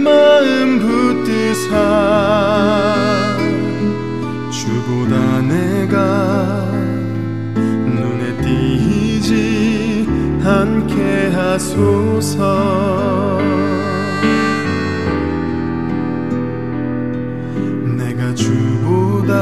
마음 0.00 0.78
붙드사 0.78 1.74
주보다 4.50 5.40
내가 5.42 6.72
눈에 7.86 8.36
띄지 8.42 10.06
않게 10.44 11.30
하소서. 11.34 12.38
내가 17.96 18.34
주보다 18.34 19.32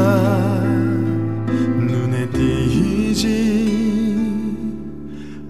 눈에 1.79 2.29
띄지 2.31 3.27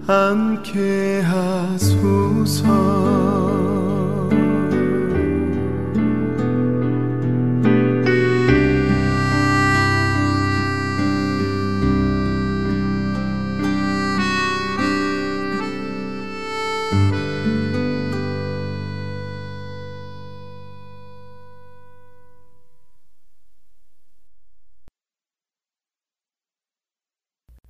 않게 0.07 1.21
하소서 1.21 2.86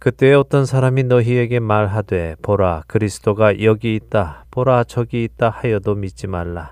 그때 0.08 0.34
어떤 0.34 0.66
사람이 0.66 1.04
너희에게 1.04 1.60
말하되 1.60 2.38
보라 2.42 2.84
그리스도가 2.88 3.62
여기 3.62 3.94
있다 3.94 4.46
보라 4.52 4.86
저기 4.86 5.26
있다 5.26 5.50
하여도 5.50 5.96
믿지 5.96 6.28
말라. 6.28 6.72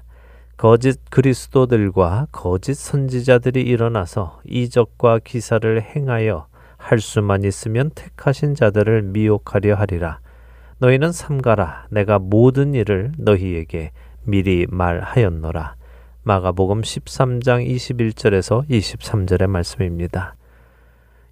거짓 0.56 1.02
그리스도들과 1.10 2.28
거짓 2.32 2.76
선지자들이 2.76 3.62
일어나서 3.62 4.40
이적과 4.46 5.20
기사를 5.20 5.82
행하여 5.82 6.48
할 6.78 7.00
수만 7.00 7.44
있으면 7.44 7.92
택하신 7.94 8.56
자들을 8.56 9.02
미혹하려 9.02 9.76
하리라. 9.76 10.20
너희는 10.78 11.12
삼가라. 11.12 11.88
내가 11.92 12.20
모든 12.20 12.74
일을 12.74 13.12
너희에게 13.18 13.92
미리 14.24 14.66
말하였노라. 14.70 15.76
마가복음 16.24 16.84
13장 16.84 17.68
21절에서 17.68 18.66
23절의 18.70 19.48
말씀입니다. 19.48 20.36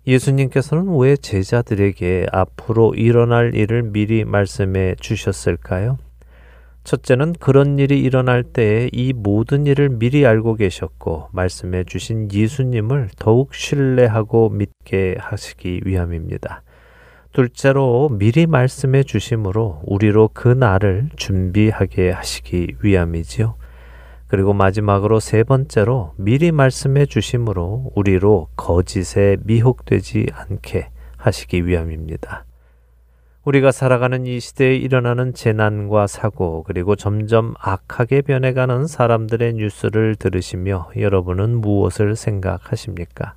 예수님께서는 0.06 0.98
왜 0.98 1.16
제자들에게 1.16 2.28
앞으로 2.32 2.94
일어날 2.94 3.56
일을 3.56 3.84
미리 3.84 4.26
말씀해 4.26 4.96
주셨을까요? 5.00 5.98
첫째는 6.84 7.34
그런 7.40 7.80
일이 7.80 8.02
일어날 8.02 8.44
때에 8.44 8.90
이 8.92 9.14
모든 9.14 9.66
일을 9.66 9.88
미리 9.88 10.26
알고 10.26 10.56
계셨고 10.56 11.30
말씀해 11.32 11.86
주신 11.86 12.30
예수님을 12.30 13.12
더욱 13.18 13.56
신뢰하고 13.56 14.50
믿게 14.50 15.16
하시기 15.18 15.82
위함입니다. 15.86 16.64
둘째로 17.32 18.10
미리 18.12 18.46
말씀해 18.46 19.04
주심으로 19.04 19.82
우리로 19.86 20.32
그 20.34 20.50
날을 20.50 21.10
준비하게 21.16 22.12
하시기 22.12 22.76
위함이지요. 22.82 23.56
그리고 24.34 24.52
마지막으로 24.54 25.20
세 25.20 25.44
번째로 25.44 26.16
미리 26.18 26.52
말씀해 26.52 27.06
주심으로 27.06 27.92
우리로 27.94 28.48
거짓에 28.56 29.38
미혹되지 29.44 30.26
않게 30.34 30.90
하시기 31.18 31.68
위함입니다. 31.68 32.44
우리가 33.44 33.72
살아가는 33.72 34.26
이 34.26 34.40
시대에 34.40 34.76
일어나는 34.76 35.36
재난과 35.36 36.08
사고 36.08 36.64
그리고 36.64 36.96
점점 36.96 37.54
악하게 37.60 38.24
변해가는 38.24 38.88
사람들의 38.88 39.54
뉴스를 39.54 40.16
들으시며 40.16 40.90
여러분은 40.98 41.58
무엇을 41.58 42.16
생각하십니까? 42.16 43.36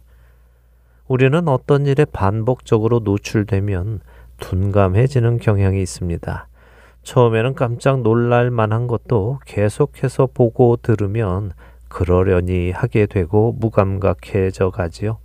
우리는 1.08 1.46
어떤 1.46 1.84
일에 1.84 2.06
반복적으로 2.06 3.00
노출되면 3.00 4.00
둔감해지는 4.38 5.40
경향이 5.40 5.82
있습니다. 5.82 6.48
처음에는 7.06 7.54
깜짝 7.54 8.02
놀랄 8.02 8.50
만한 8.50 8.88
것도 8.88 9.38
계속해서 9.46 10.28
보고 10.34 10.76
들으면 10.76 11.52
그러려니 11.86 12.72
하게 12.72 13.06
되고 13.06 13.52
무감각해져 13.52 14.70
가지요. 14.70 15.18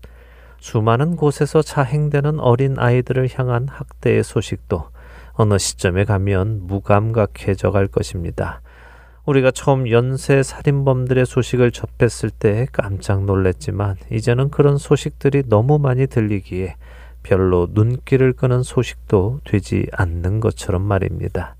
수많은 0.59 1.15
곳에서 1.15 1.63
자행되는 1.63 2.39
어린 2.39 2.77
아이들을 2.77 3.29
향한 3.33 3.67
학대의 3.67 4.23
소식도 4.23 4.89
어느 5.33 5.57
시점에 5.57 6.05
가면 6.05 6.67
무감각해져 6.67 7.71
갈 7.71 7.87
것입니다. 7.87 8.61
우리가 9.25 9.49
처음 9.49 9.89
연쇄 9.89 10.43
살인범들의 10.43 11.25
소식을 11.25 11.71
접했을 11.71 12.29
때 12.29 12.67
깜짝 12.71 13.25
놀랐지만 13.25 13.95
이제는 14.11 14.51
그런 14.51 14.77
소식들이 14.77 15.43
너무 15.47 15.79
많이 15.79 16.05
들리기에 16.05 16.75
별로 17.23 17.67
눈길을 17.71 18.33
끄는 18.33 18.61
소식도 18.61 19.39
되지 19.45 19.87
않는 19.93 20.41
것처럼 20.41 20.83
말입니다. 20.83 21.55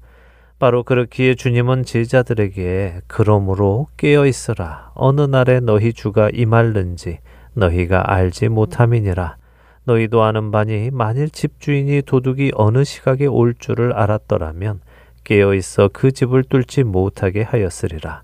바로 0.62 0.84
그렇기에 0.84 1.34
주님은 1.34 1.86
제자들에게 1.86 3.02
그러므로 3.08 3.88
깨어 3.98 4.28
있으라. 4.28 4.92
어느 4.94 5.22
날에 5.22 5.60
너희 5.60 5.92
주가 5.92 6.30
임할는지 6.32 7.18
너희가 7.54 8.04
알지 8.14 8.50
못함이니라. 8.50 9.38
너희도 9.86 10.22
아는 10.22 10.52
바니 10.52 10.92
만일 10.92 11.32
집주인이 11.32 12.04
도둑이 12.04 12.52
어느 12.54 12.84
시각에 12.84 13.26
올 13.26 13.56
줄을 13.58 13.94
알았더라면 13.94 14.82
깨어 15.24 15.56
있어 15.56 15.90
그 15.92 16.12
집을 16.12 16.44
뚫지 16.44 16.84
못하게 16.84 17.42
하였으리라. 17.42 18.22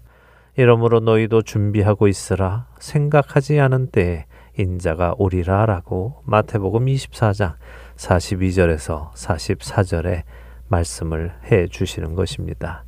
이러므로 0.57 0.99
너희도 0.99 1.41
준비하고 1.41 2.07
있으라. 2.07 2.67
생각하지 2.77 3.59
않은 3.59 3.88
때에 3.88 4.25
인자가 4.59 5.15
오리라라고 5.17 6.21
마태복음 6.25 6.85
24장 6.85 7.55
42절에서 7.95 9.11
44절에 9.13 10.21
말씀을 10.68 11.34
해 11.51 11.68
주시는 11.68 12.15
것입니다. 12.15 12.84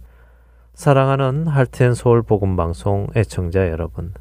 사랑하는 0.74 1.48
할텐 1.48 1.94
서울 1.94 2.22
복음 2.22 2.56
방송 2.56 3.08
애청자 3.16 3.70
여러분, 3.70 4.14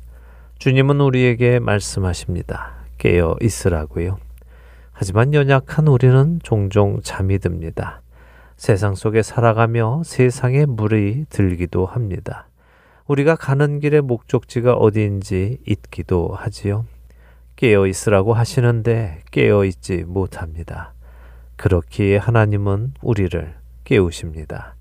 주님은 0.59 1.00
우리에게 1.00 1.61
말씀하십니다. 1.61 2.72
깨어 2.98 3.36
있으라고요. 3.40 4.18
하지만 4.92 5.32
연약한 5.32 5.86
우리는 5.86 6.40
종종 6.42 7.00
잠이 7.02 7.38
듭니다. 7.38 8.02
세상 8.56 8.96
속에 8.96 9.22
살아가며 9.22 10.02
세상에 10.04 10.66
물이 10.66 11.26
들기도 11.30 11.86
합니다. 11.86 12.48
우리가 13.06 13.36
가는 13.36 13.78
길의 13.78 14.02
목적지가 14.02 14.74
어디인지 14.74 15.59
잊기도 15.64 16.30
하지요. 16.34 16.84
깨어 17.54 17.86
있으라고 17.86 18.34
하시는데 18.34 19.20
깨어 19.30 19.64
있지 19.64 20.04
못합니다. 20.04 20.92
그렇기에 21.59 22.16
하나님은 22.16 22.94
우리를 23.02 23.54
깨우십니다. 23.84 24.76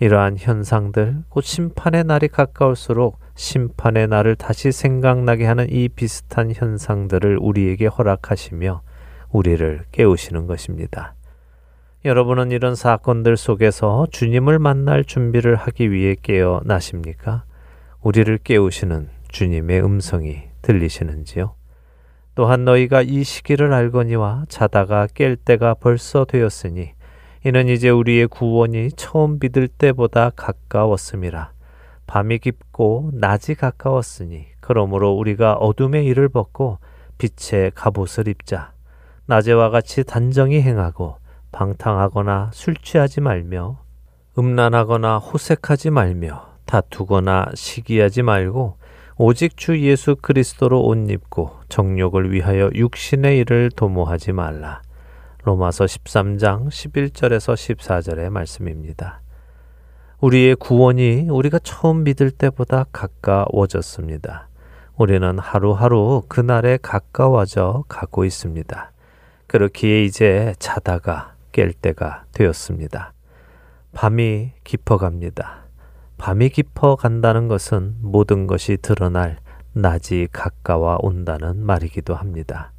이러한 0.00 0.36
현상들, 0.38 1.22
곧 1.28 1.40
심판의 1.40 2.04
날이 2.04 2.28
가까울수록 2.28 3.18
심판의 3.34 4.08
날을 4.08 4.36
다시 4.36 4.70
생각나게 4.70 5.46
하는 5.46 5.68
이 5.70 5.88
비슷한 5.88 6.52
현상들을 6.54 7.38
우리에게 7.40 7.86
허락하시며 7.86 8.82
우리를 9.30 9.84
깨우시는 9.90 10.46
것입니다. 10.46 11.14
여러분은 12.04 12.52
이런 12.52 12.74
사건들 12.74 13.36
속에서 13.36 14.06
주님을 14.10 14.58
만날 14.58 15.04
준비를 15.04 15.56
하기 15.56 15.90
위해 15.90 16.14
깨어나십니까? 16.20 17.44
우리를 18.02 18.38
깨우시는 18.38 19.08
주님의 19.28 19.84
음성이 19.84 20.44
들리시는지요? 20.62 21.57
또한 22.38 22.64
너희가 22.64 23.02
이 23.02 23.24
시기를 23.24 23.72
알거니와 23.72 24.44
자다가 24.48 25.08
깰 25.08 25.36
때가 25.44 25.74
벌써 25.74 26.24
되었으니 26.24 26.92
이는 27.44 27.66
이제 27.66 27.90
우리의 27.90 28.28
구원이 28.28 28.92
처음 28.92 29.40
믿을 29.40 29.66
때보다 29.66 30.30
가까웠음이라. 30.36 31.50
밤이 32.06 32.38
깊고 32.38 33.10
낮이 33.12 33.56
가까웠으니 33.56 34.46
그러므로 34.60 35.14
우리가 35.14 35.54
어둠의 35.54 36.06
일을 36.06 36.28
벗고 36.28 36.78
빛의 37.18 37.72
갑옷을 37.74 38.28
입자. 38.28 38.70
낮에와 39.26 39.70
같이 39.70 40.04
단정히 40.04 40.62
행하고 40.62 41.16
방탕하거나 41.50 42.50
술 42.52 42.76
취하지 42.76 43.20
말며 43.20 43.80
음란하거나 44.38 45.18
호색하지 45.18 45.90
말며 45.90 46.46
다투거나 46.66 47.46
시기하지 47.56 48.22
말고 48.22 48.76
오직 49.16 49.56
주 49.56 49.80
예수 49.80 50.14
그리스도로 50.14 50.86
옷 50.86 51.10
입고 51.10 51.57
정욕을 51.68 52.32
위하여 52.32 52.70
육신의 52.74 53.38
일을 53.38 53.70
도모하지 53.74 54.32
말라. 54.32 54.82
로마서 55.44 55.84
13장 55.84 56.68
11절에서 56.68 57.54
14절의 57.54 58.30
말씀입니다. 58.30 59.20
우리의 60.20 60.56
구원이 60.56 61.28
우리가 61.30 61.60
처음 61.60 62.04
믿을 62.04 62.30
때보다 62.30 62.86
가까워졌습니다. 62.92 64.48
우리는 64.96 65.38
하루하루 65.38 66.24
그날에 66.28 66.76
가까워져 66.82 67.84
가고 67.88 68.24
있습니다. 68.24 68.92
그렇기에 69.46 70.04
이제 70.04 70.54
자다가 70.58 71.34
깰 71.52 71.72
때가 71.80 72.24
되었습니다. 72.32 73.12
밤이 73.92 74.52
깊어갑니다. 74.64 75.68
밤이 76.18 76.48
깊어 76.50 76.96
간다는 76.96 77.46
것은 77.46 77.96
모든 78.00 78.46
것이 78.48 78.76
드러날 78.76 79.38
낮이 79.80 80.28
가까워 80.32 80.98
온다는 81.00 81.64
말이기도 81.64 82.14
합니다. 82.14 82.72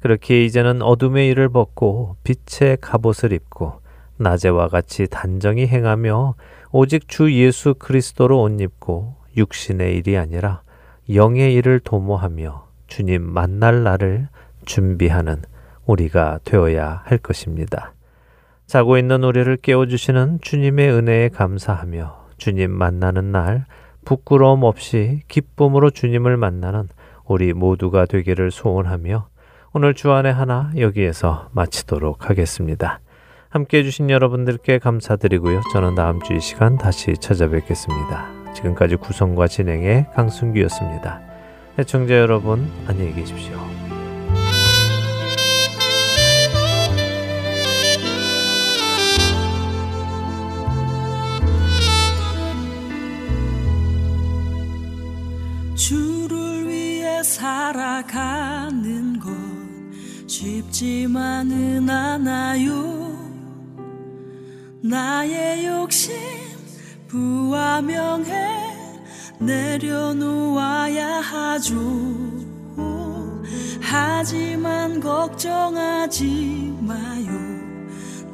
그렇게 0.00 0.44
이제는 0.44 0.82
어둠의 0.82 1.28
일을 1.28 1.48
벗고 1.48 2.16
빛의 2.24 2.78
갑옷을 2.80 3.32
입고 3.32 3.80
낮에와 4.16 4.68
같이 4.68 5.06
단정히 5.06 5.66
행하며 5.66 6.34
오직 6.72 7.08
주 7.08 7.32
예수 7.32 7.74
그리스도로 7.74 8.42
옷 8.42 8.60
입고 8.60 9.14
육신의 9.36 9.96
일이 9.96 10.16
아니라 10.16 10.62
영의 11.12 11.54
일을 11.54 11.80
도모하며 11.80 12.66
주님 12.86 13.22
만날 13.22 13.82
날을 13.82 14.28
준비하는 14.64 15.42
우리가 15.86 16.40
되어야 16.44 17.02
할 17.04 17.18
것입니다. 17.18 17.94
자고 18.66 18.98
있는 18.98 19.22
우리를 19.24 19.56
깨워주시는 19.58 20.38
주님의 20.40 20.90
은혜에 20.90 21.28
감사하며 21.30 22.26
주님 22.38 22.70
만나는 22.70 23.32
날 23.32 23.66
부끄러움 24.04 24.64
없이 24.64 25.20
기쁨으로 25.28 25.90
주님을 25.90 26.36
만나는 26.36 26.88
우리 27.24 27.52
모두가 27.52 28.06
되기를 28.06 28.50
소원하며 28.50 29.28
오늘 29.72 29.94
주안의 29.94 30.32
하나 30.32 30.70
여기에서 30.76 31.48
마치도록 31.52 32.28
하겠습니다. 32.28 33.00
함께 33.48 33.78
해주신 33.78 34.10
여러분들께 34.10 34.78
감사드리고요. 34.78 35.60
저는 35.72 35.94
다음 35.94 36.20
주 36.22 36.34
이 36.34 36.40
시간 36.40 36.78
다시 36.78 37.14
찾아뵙겠습니다. 37.14 38.52
지금까지 38.54 38.96
구성과 38.96 39.46
진행의 39.46 40.06
강순기였습니다. 40.14 41.20
애청자 41.78 42.14
여러분 42.18 42.70
안녕히 42.86 43.14
계십시오. 43.14 43.81
주를 55.74 56.68
위해 56.68 57.22
살아가는 57.22 59.18
것 59.18 59.30
쉽지만은 60.26 61.88
않아요. 61.88 63.12
나의 64.82 65.66
욕심 65.66 66.12
부와 67.08 67.82
명예 67.82 68.32
내려놓아야 69.38 71.20
하죠. 71.20 72.22
하지만 73.80 75.00
걱정하지 75.00 76.78
마요. 76.80 77.30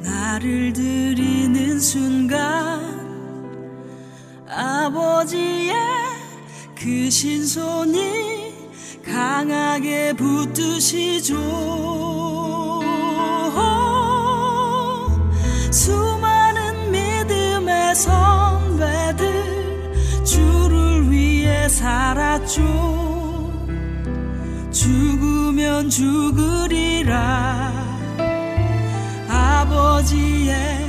나를 0.01 0.73
드리는 0.73 1.81
순간 1.81 2.81
아버지의 4.49 5.75
그 6.81 7.11
신손이 7.11 8.55
강하게 9.05 10.13
붙드시죠. 10.13 11.35
수많은 15.73 16.93
믿음의 16.93 17.95
선배들 17.97 19.25
주를 20.25 21.11
위해 21.11 21.69
살았죠. 21.69 22.63
죽으면 24.71 25.91
죽으리라. 25.91 27.73
아버지의 29.29 30.88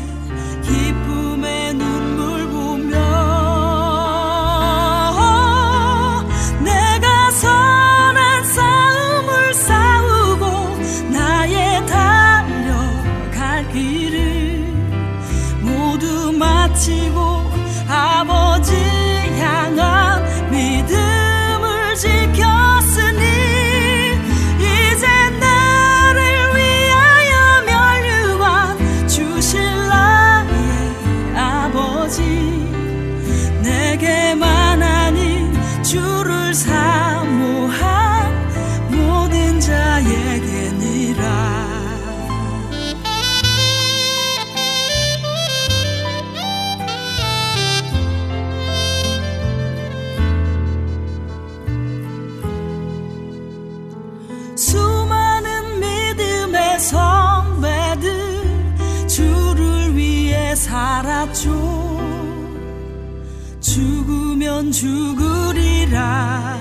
넌 64.60 64.74
죽으리라. 64.74 66.60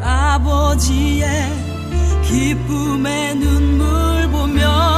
아버지의 0.00 1.50
기쁨의 2.22 3.34
눈물 3.34 4.30
보며 4.30 4.95